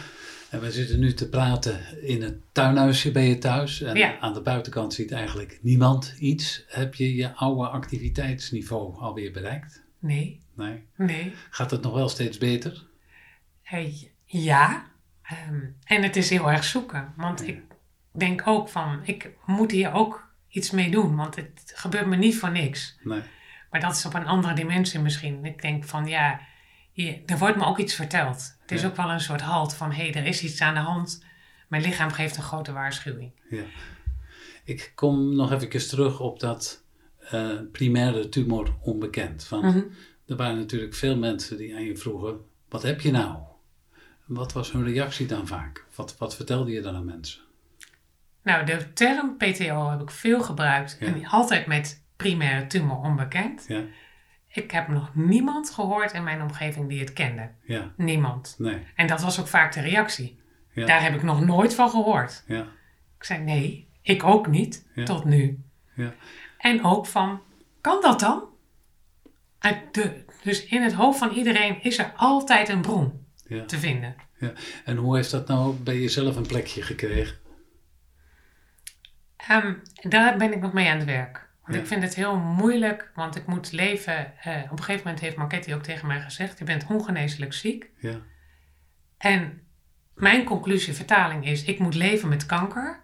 En 0.50 0.62
we 0.62 0.72
zitten 0.72 1.00
nu 1.00 1.14
te 1.14 1.30
praten 1.30 2.02
in 2.08 2.22
het 2.22 2.36
tuinhuisje 2.52 3.12
bij 3.12 3.28
je 3.28 3.38
thuis. 3.38 3.82
En 3.82 3.96
Ja. 3.96 4.20
aan 4.20 4.34
de 4.34 4.42
buitenkant 4.42 4.94
ziet 4.94 5.12
eigenlijk 5.12 5.60
niemand 5.62 6.16
iets. 6.20 6.64
Heb 6.68 6.96
je 6.96 7.16
je 7.16 7.34
oude 7.36 7.68
activiteitsniveau 7.68 9.00
alweer 9.00 9.32
bereikt? 9.32 9.84
Nee, 10.00 10.42
Nee. 10.54 10.84
nee. 10.96 11.34
Gaat 11.50 11.72
het 11.72 11.82
nog 11.82 11.94
wel 11.94 12.10
steeds 12.10 12.38
beter? 12.38 12.86
Hey, 13.62 14.12
ja, 14.26 14.86
Ehm, 15.28 15.60
en 15.84 16.04
het 16.04 16.16
is 16.16 16.30
heel 16.30 16.52
erg 16.52 16.64
zoeken. 16.64 17.14
Want 17.18 17.48
ik 17.48 17.62
denk 18.12 18.48
ook 18.48 18.70
van, 18.70 19.00
ik 19.04 19.30
moet 19.46 19.72
hier 19.72 19.92
ook 19.94 20.28
iets 20.48 20.72
mee 20.72 20.92
doen. 20.92 21.16
Want 21.16 21.36
het 21.36 21.72
gebeurt 21.76 22.06
me 22.06 22.16
niet 22.16 22.38
voor 22.38 22.52
niks. 22.52 22.98
Nee. 23.04 23.22
Maar 23.72 23.82
dat 23.82 23.96
is 23.96 24.06
op 24.06 24.14
een 24.14 24.26
andere 24.26 24.54
dimensie 24.54 25.00
misschien. 25.00 25.46
Ik 25.46 25.62
denk 25.62 25.84
van, 25.84 26.06
ja, 26.08 26.40
er 27.26 27.38
wordt 27.38 27.58
me 27.58 27.66
ook 27.66 27.78
iets 27.80 27.94
verteld. 27.94 28.57
Het 28.68 28.72
is 28.78 28.82
Ja. 28.82 28.88
ook 28.88 28.96
wel 28.96 29.12
een 29.12 29.20
soort 29.20 29.42
halt 29.42 29.74
van, 29.74 29.92
hé, 29.92 30.04
hey, 30.10 30.14
er 30.14 30.26
is 30.26 30.44
iets 30.44 30.62
aan 30.62 30.74
de 30.74 30.80
hand. 30.80 31.24
Mijn 31.68 31.82
lichaam 31.84 32.12
geeft 32.12 32.38
een 32.38 32.44
grote 32.44 32.72
waarschuwing. 32.72 33.32
Ja. 33.50 33.64
Ik 34.64 34.92
kom 34.96 35.36
nog 35.36 35.52
even 35.52 35.88
terug 35.88 36.20
op 36.20 36.40
dat 36.40 36.84
eh, 37.32 37.50
primaire 37.72 38.30
tumor 38.30 38.74
onbekend. 38.82 39.48
Want 39.50 39.64
Mhm. 39.64 39.82
er 40.28 40.36
waren 40.36 40.58
natuurlijk 40.58 40.94
veel 40.94 41.18
mensen 41.18 41.58
die 41.58 41.76
aan 41.76 41.84
je 41.84 41.98
vroegen: 41.98 42.38
wat 42.70 42.82
heb 42.84 43.02
je 43.02 43.12
nou? 43.12 43.38
Wat 44.26 44.54
was 44.54 44.72
hun 44.72 44.84
reactie 44.84 45.26
dan 45.26 45.48
vaak? 45.48 45.86
Wat, 45.96 46.18
wat 46.18 46.36
vertelde 46.36 46.72
je 46.72 46.82
dan 46.82 46.96
aan 46.96 47.06
mensen? 47.06 47.42
Nou, 48.44 48.66
de 48.66 48.94
term 48.94 49.38
PTO 49.38 49.90
heb 49.90 50.02
ik 50.02 50.12
veel 50.12 50.42
gebruikt. 50.42 50.98
Ja. 51.00 51.08
En 51.08 51.26
altijd 51.26 51.66
met 51.68 52.04
primaire 52.16 52.68
tumor 52.68 52.98
onbekend. 52.98 53.66
Ja, 53.68 53.82
Ik 54.58 54.72
heb 54.72 54.88
nog 54.88 55.16
niemand 55.16 55.70
gehoord 55.70 56.14
in 56.14 56.24
mijn 56.24 56.42
omgeving 56.42 56.90
die 56.90 57.00
het 57.00 57.14
kende. 57.14 57.50
ja, 57.64 57.94
Niemand. 57.98 58.56
nee, 58.58 58.86
En 58.96 59.08
dat 59.08 59.22
was 59.22 59.40
ook 59.40 59.48
vaak 59.48 59.74
de 59.74 59.82
reactie. 59.82 60.40
Ja. 60.72 60.86
Daar 60.86 61.02
heb 61.02 61.16
ik 61.16 61.24
nog 61.24 61.46
nooit 61.46 61.76
van 61.76 61.90
gehoord. 61.90 62.44
ja, 62.48 62.68
Ik 63.18 63.24
zei 63.24 63.44
nee, 63.44 63.90
ik 64.02 64.24
ook 64.24 64.48
niet, 64.48 64.88
tot 65.04 65.26
nu. 65.26 65.64
ja, 65.94 66.14
En 66.58 66.84
ook 66.84 67.06
van, 67.06 67.42
kan 67.82 68.02
dat 68.02 68.20
dan? 68.20 68.44
De, 69.92 70.26
dus 70.44 70.66
in 70.66 70.82
het 70.82 70.94
hoofd 70.94 71.20
van 71.20 71.30
iedereen 71.32 71.84
is 71.84 71.98
er 71.98 72.14
altijd 72.16 72.70
een 72.70 72.82
bron 72.82 73.26
te 73.68 73.78
vinden. 73.80 74.16
ja. 74.40 74.54
En 74.86 74.98
hoe 74.98 75.16
heeft 75.16 75.32
dat 75.32 75.48
nou 75.48 75.76
bij 75.76 76.00
jezelf 76.00 76.36
een 76.36 76.48
plekje 76.48 76.82
gekregen? 76.82 77.38
Ehm, 79.38 79.74
daar 80.02 80.38
ben 80.38 80.54
ik 80.54 80.60
nog 80.62 80.74
mee 80.74 80.90
aan 80.90 80.98
het 80.98 81.06
werk. 81.06 81.47
Want 81.68 81.80
Ja. 81.80 81.84
ik 81.86 81.88
vind 81.88 82.04
het 82.04 82.16
heel 82.16 82.38
moeilijk, 82.38 83.12
want 83.16 83.36
ik 83.36 83.46
moet 83.46 83.72
leven. 83.72 84.34
op 84.46 84.78
een 84.78 84.84
gegeven 84.84 85.02
moment 85.04 85.20
heeft 85.20 85.36
Marketti 85.36 85.74
ook 85.74 85.84
tegen 85.84 86.08
mij 86.08 86.22
gezegd: 86.22 86.60
Je 86.60 86.66
bent 86.66 86.86
ongeneeslijk 86.90 87.54
ziek. 87.54 87.90
Ja, 88.00 88.22
En 89.18 89.62
mijn 90.16 90.44
conclusie, 90.44 90.94
vertaling 90.94 91.46
is: 91.48 91.64
Ik 91.64 91.80
moet 91.80 91.96
leven 91.96 92.30
met 92.30 92.46
kanker. 92.46 93.00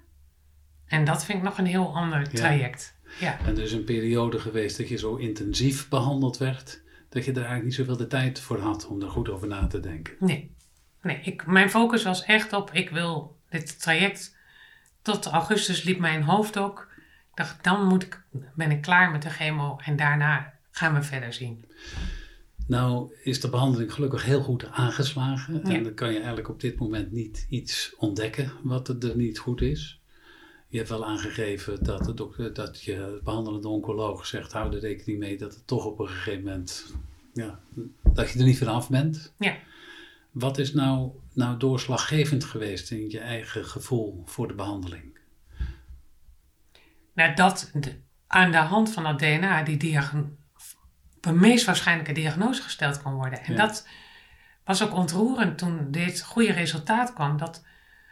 En 0.88 1.06
dat 1.06 1.26
vind 1.26 1.38
ik 1.38 1.43
nog 1.43 1.58
een 1.58 1.65
heel 1.65 1.95
ander 1.95 2.30
traject. 2.30 2.95
Ja. 3.19 3.39
en 3.45 3.58
er 3.58 3.63
is 3.63 3.71
een 3.71 3.84
periode 3.84 4.39
geweest 4.39 4.78
dat 4.78 4.89
je 4.89 4.97
zo 4.97 5.15
intensief 5.15 5.89
behandeld 5.89 6.38
werd, 6.38 6.82
dat 7.10 7.26
je 7.26 7.32
er 7.32 7.38
eigenlijk 7.38 7.65
niet 7.65 7.73
zoveel 7.76 7.97
de 7.97 8.08
tijd 8.08 8.39
voor 8.39 8.60
had 8.60 8.88
om 8.88 9.02
er 9.02 9.10
goed 9.10 9.30
over 9.30 9.47
na 9.47 9.67
te 9.67 9.80
denken. 9.80 10.13
Nee, 10.19 10.56
nee 11.02 11.19
ik, 11.21 11.45
mijn 11.45 11.69
focus 11.69 12.04
was 12.04 12.23
echt 12.23 12.54
op: 12.54 12.69
ik 12.73 12.89
wil 12.89 13.38
dit 13.49 13.82
traject. 13.82 14.36
Tot 15.02 15.26
augustus 15.26 15.84
liep 15.84 15.99
mijn 15.99 16.23
hoofd 16.23 16.58
ook. 16.58 16.91
Dacht, 17.36 17.63
dan 17.63 17.88
moet 17.88 18.04
ik, 18.04 18.24
ben 18.56 18.72
ik 18.72 18.82
klaar 18.82 19.12
met 19.12 19.22
de 19.22 19.30
chemo 19.30 19.78
en 19.84 19.96
daarna 19.96 20.54
gaan 20.72 20.93
we 20.93 21.04
verder 21.04 21.34
zien. 21.34 21.65
Nou 22.67 23.13
is 23.24 23.41
de 23.41 23.50
behandeling 23.50 23.93
gelukkig 23.93 24.26
heel 24.26 24.41
goed 24.41 24.65
aangeslagen. 24.65 25.62
Ja. 25.63 25.74
En 25.74 25.84
dan 25.84 25.93
kan 25.93 26.10
je 26.10 26.17
eigenlijk 26.17 26.50
op 26.50 26.60
dit 26.60 26.80
moment 26.80 27.12
niet 27.12 27.46
iets 27.50 27.96
ontdekken 27.98 28.52
wat 28.63 28.88
er 28.88 29.17
niet 29.17 29.39
goed 29.39 29.62
is. 29.62 30.02
Je 30.67 30.78
hebt 30.78 30.89
wel 30.89 31.06
aangegeven 31.06 31.84
dat, 31.84 32.06
de 32.06 32.13
dokter, 32.13 32.54
dat 32.54 32.84
je 32.84 33.22
behandelende 33.24 33.67
oncoloog 33.67 34.26
zegt, 34.26 34.52
hou 34.52 34.74
er 34.74 34.80
rekening 34.80 35.19
mee 35.19 35.38
dat 35.38 35.54
het 35.54 35.67
toch 35.67 35.86
op 35.86 36.00
een 36.00 36.08
gegeven 36.08 36.43
moment, 36.43 36.93
ja, 37.34 37.60
dat 38.13 38.30
je 38.30 38.39
er 38.39 38.46
niet 38.46 38.58
vanaf 38.58 38.89
bent. 38.89 39.34
Ja. 39.39 39.58
Wat 40.32 40.58
is 40.58 40.74
nou, 40.74 41.12
nou 41.34 41.58
doorslaggevend 41.58 42.43
geweest 42.43 42.91
in 42.91 43.10
je 43.10 43.19
eigen 43.19 43.65
gevoel 43.65 44.22
voor 44.26 44.48
de 44.48 44.54
behandeling? 44.54 45.17
Nou, 47.13 47.34
dat 47.36 47.69
de- 47.73 48.02
aan 48.28 48.52
de 48.52 48.58
hand 48.58 48.93
van 48.93 49.04
dat 49.04 49.19
DNA 49.19 49.63
die 49.63 49.78
de 51.19 51.32
meest 51.32 51.65
waarschijnlijke 51.65 52.12
diagnose 52.12 52.62
gesteld 52.62 53.02
kan 53.02 53.13
worden. 53.13 53.43
En 53.43 53.52
Ja. 53.52 53.58
dat 53.58 53.88
was 54.65 54.84
ook 54.84 54.93
ontroerend 54.93 55.58
toen 55.58 55.91
dit 55.91 56.21
goede 56.21 56.52
resultaat 56.52 57.13
kwam. 57.13 57.38
Dat 57.38 57.65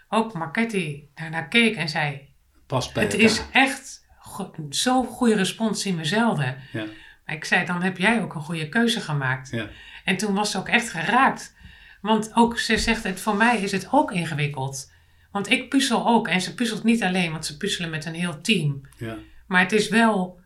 ook 0.10 0.34
Marketti 0.34 1.10
daarnaar 1.16 1.48
keek 1.48 1.76
en 1.76 1.90
zei: 1.90 2.30
Past 2.68 2.94
bij 2.94 3.04
Het 3.04 3.12
elkaar. 3.14 3.28
is 3.30 3.42
echt 3.52 4.06
go- 4.20 4.54
zo'n 4.70 5.08
goede 5.08 5.36
respons 5.36 5.82
zien 5.82 5.98
we 5.98 6.06
zelden. 6.06 6.58
Ja, 6.72 6.86
Maar 7.26 7.36
ik 7.36 7.46
zei: 7.46 7.66
Dan 7.66 7.82
heb 7.84 7.98
jij 7.98 8.22
ook 8.22 8.36
een 8.36 8.42
goede 8.42 8.70
keuze 8.70 9.02
gemaakt. 9.02 9.50
ja, 9.50 9.68
En 10.06 10.18
toen 10.18 10.34
was 10.34 10.52
ze 10.52 10.58
ook 10.58 10.68
echt 10.70 10.90
geraakt. 10.90 11.56
Want 12.02 12.32
ook, 12.36 12.60
ze 12.60 12.78
zegt, 12.78 13.04
het, 13.04 13.20
voor 13.22 13.36
mij 13.36 13.58
is 13.62 13.72
het 13.72 13.88
ook 13.92 14.12
ingewikkeld. 14.12 14.92
Want 15.32 15.50
ik 15.50 15.70
puzzel 15.70 16.08
ook. 16.08 16.28
En 16.28 16.42
ze 16.42 16.54
puzzelt 16.54 16.84
niet 16.84 17.04
alleen, 17.04 17.32
want 17.32 17.46
ze 17.46 17.58
puzzelen 17.58 17.90
met 17.90 18.06
een 18.06 18.14
heel 18.14 18.42
team. 18.42 18.82
ja. 18.98 19.18
Maar 19.48 19.62
het 19.62 19.72
is 19.72 19.90
wel, 19.90 20.40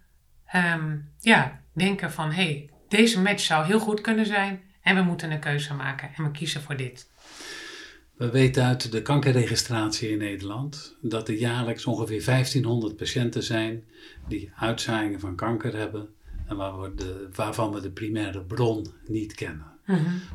ehm, 0.46 0.98
ja, 1.20 1.62
denken 1.74 2.12
van, 2.12 2.32
hé, 2.32 2.44
hey, 2.44 2.70
deze 2.88 3.22
match 3.22 3.44
zou 3.44 3.66
heel 3.66 3.80
goed 3.80 4.02
kunnen 4.02 4.26
zijn. 4.26 4.62
En 4.82 4.96
we 4.96 5.02
moeten 5.02 5.32
een 5.32 5.40
keuze 5.40 5.74
maken. 5.74 6.10
En 6.16 6.24
we 6.24 6.32
kiezen 6.32 6.62
voor 6.62 6.76
dit. 6.76 7.10
We 8.18 8.30
weten 8.30 8.64
uit 8.64 8.92
de 8.92 9.02
kankerregistratie 9.02 10.10
in 10.10 10.18
Nederland 10.18 10.98
dat 11.02 11.28
er 11.28 11.36
jaarlijks 11.36 11.86
ongeveer 11.86 12.26
1500 12.26 12.96
patiënten 12.96 13.44
zijn 13.44 13.84
die 14.28 14.52
uitzaaiingen 14.56 15.20
van 15.20 15.36
kanker 15.36 15.76
hebben 15.76 16.10
en 16.48 16.56
waar 16.56 16.82
we 16.82 16.96
de, 16.96 17.30
waarvan 17.36 17.74
we 17.74 17.82
de 17.82 17.92
primaire 17.92 18.42
bron 18.42 18.88
niet 19.08 19.34
kennen. 19.34 19.74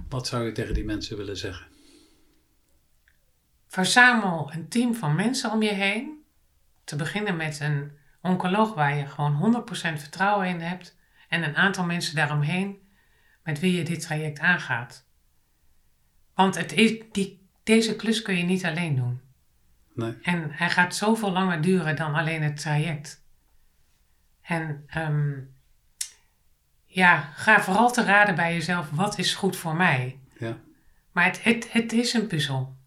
Wat 0.09 0.27
zou 0.27 0.45
je 0.45 0.53
tegen 0.53 0.75
die 0.75 0.85
mensen 0.85 1.17
willen 1.17 1.37
zeggen? 1.37 1.67
Verzamel 3.71 4.53
een 4.53 4.69
team 4.69 4.95
van 4.95 5.15
mensen 5.15 5.51
om 5.51 5.63
je 5.63 5.73
heen. 5.73 6.25
Te 6.85 6.97
beginnen 6.97 7.37
met 7.37 7.61
een 7.61 7.93
oncoloog 8.23 8.75
waar 8.75 8.97
je 8.97 9.07
gewoon 9.07 9.65
100% 9.69 9.71
vertrouwen 9.73 10.49
in 10.49 10.61
hebt. 10.61 10.97
En 11.29 11.43
een 11.43 11.57
aantal 11.57 11.85
mensen 11.85 12.15
daaromheen 12.15 12.79
met 13.43 13.61
wie 13.61 13.77
je 13.77 13.85
dit 13.85 14.01
traject 14.01 14.39
aangaat. 14.39 15.07
Want 16.35 16.55
het 16.55 16.73
is, 16.73 17.03
die, 17.13 17.49
deze 17.63 17.97
klus 17.97 18.23
kun 18.23 18.37
je 18.37 18.45
niet 18.45 18.65
alleen 18.65 18.97
doen. 18.97 19.21
Nee. 19.95 20.19
En 20.23 20.51
hij 20.53 20.71
gaat 20.71 20.95
zoveel 20.95 21.31
langer 21.31 21.61
duren 21.61 21.97
dan 21.97 22.15
alleen 22.15 22.43
het 22.43 22.61
traject. 22.61 23.25
En 24.43 24.85
ehm, 24.87 25.39
ja, 26.87 27.21
ga 27.21 27.61
vooral 27.61 27.93
te 27.93 28.05
raden 28.05 28.35
bij 28.35 28.53
jezelf, 28.53 28.91
wat 28.91 29.19
is 29.19 29.35
goed 29.35 29.57
voor 29.57 29.77
mij? 29.77 30.21
Ja. 30.39 30.59
Maar 31.13 31.25
het, 31.25 31.43
het, 31.43 31.73
het 31.73 31.93
is 31.93 32.13
een 32.13 32.27
puzzel. 32.27 32.79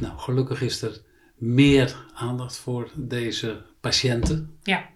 Nou, 0.00 0.18
gelukkig 0.18 0.60
is 0.62 0.82
er 0.82 1.00
meer 1.34 2.06
aandacht 2.14 2.56
voor 2.56 2.90
deze 2.94 3.62
patiënten. 3.80 4.56
Ja, 4.62 4.88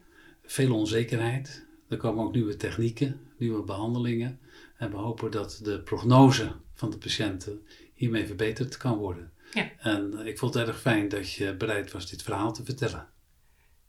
Veel 0.44 0.74
onzekerheid. 0.74 1.66
Er 1.88 1.96
komen 1.96 2.24
ook 2.24 2.32
nieuwe 2.32 2.56
technieken, 2.56 3.20
nieuwe 3.38 3.62
behandelingen. 3.62 4.40
En 4.76 4.90
we 4.90 4.96
hopen 4.96 5.30
dat 5.30 5.60
de 5.62 5.80
prognose 5.82 6.52
van 6.74 6.90
de 6.90 6.98
patiënten 6.98 7.66
hiermee 7.94 8.26
verbeterd 8.26 8.76
kan 8.76 8.96
worden. 8.96 9.32
Ja. 9.52 9.70
En 9.78 10.26
ik 10.26 10.38
vond 10.38 10.54
het 10.54 10.68
erg 10.68 10.80
fijn 10.80 11.08
dat 11.08 11.32
je 11.32 11.54
bereid 11.56 11.92
was 11.92 12.10
dit 12.10 12.22
verhaal 12.22 12.52
te 12.52 12.64
vertellen. 12.64 13.06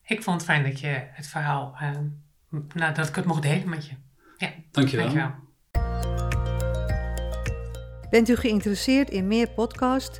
ik 0.06 0.24
vond 0.24 0.42
het 0.42 0.46
fijn 0.50 0.64
dat 0.64 0.80
je 0.80 0.88
het 1.12 1.28
verhaal, 1.28 1.76
ehm, 1.80 2.06
nou, 2.74 2.94
dat 2.94 3.08
ik 3.08 3.16
het 3.16 3.26
mocht 3.26 3.42
delen 3.42 3.70
met 3.70 3.86
je. 3.86 3.94
Ja, 4.38 4.54
Dankjewel. 4.72 5.06
dankjewel. 5.06 5.48
Bent 8.10 8.30
u 8.30 8.36
geïnteresseerd 8.36 9.10
in 9.10 9.28
meer 9.28 9.50
podcasts? 9.50 10.20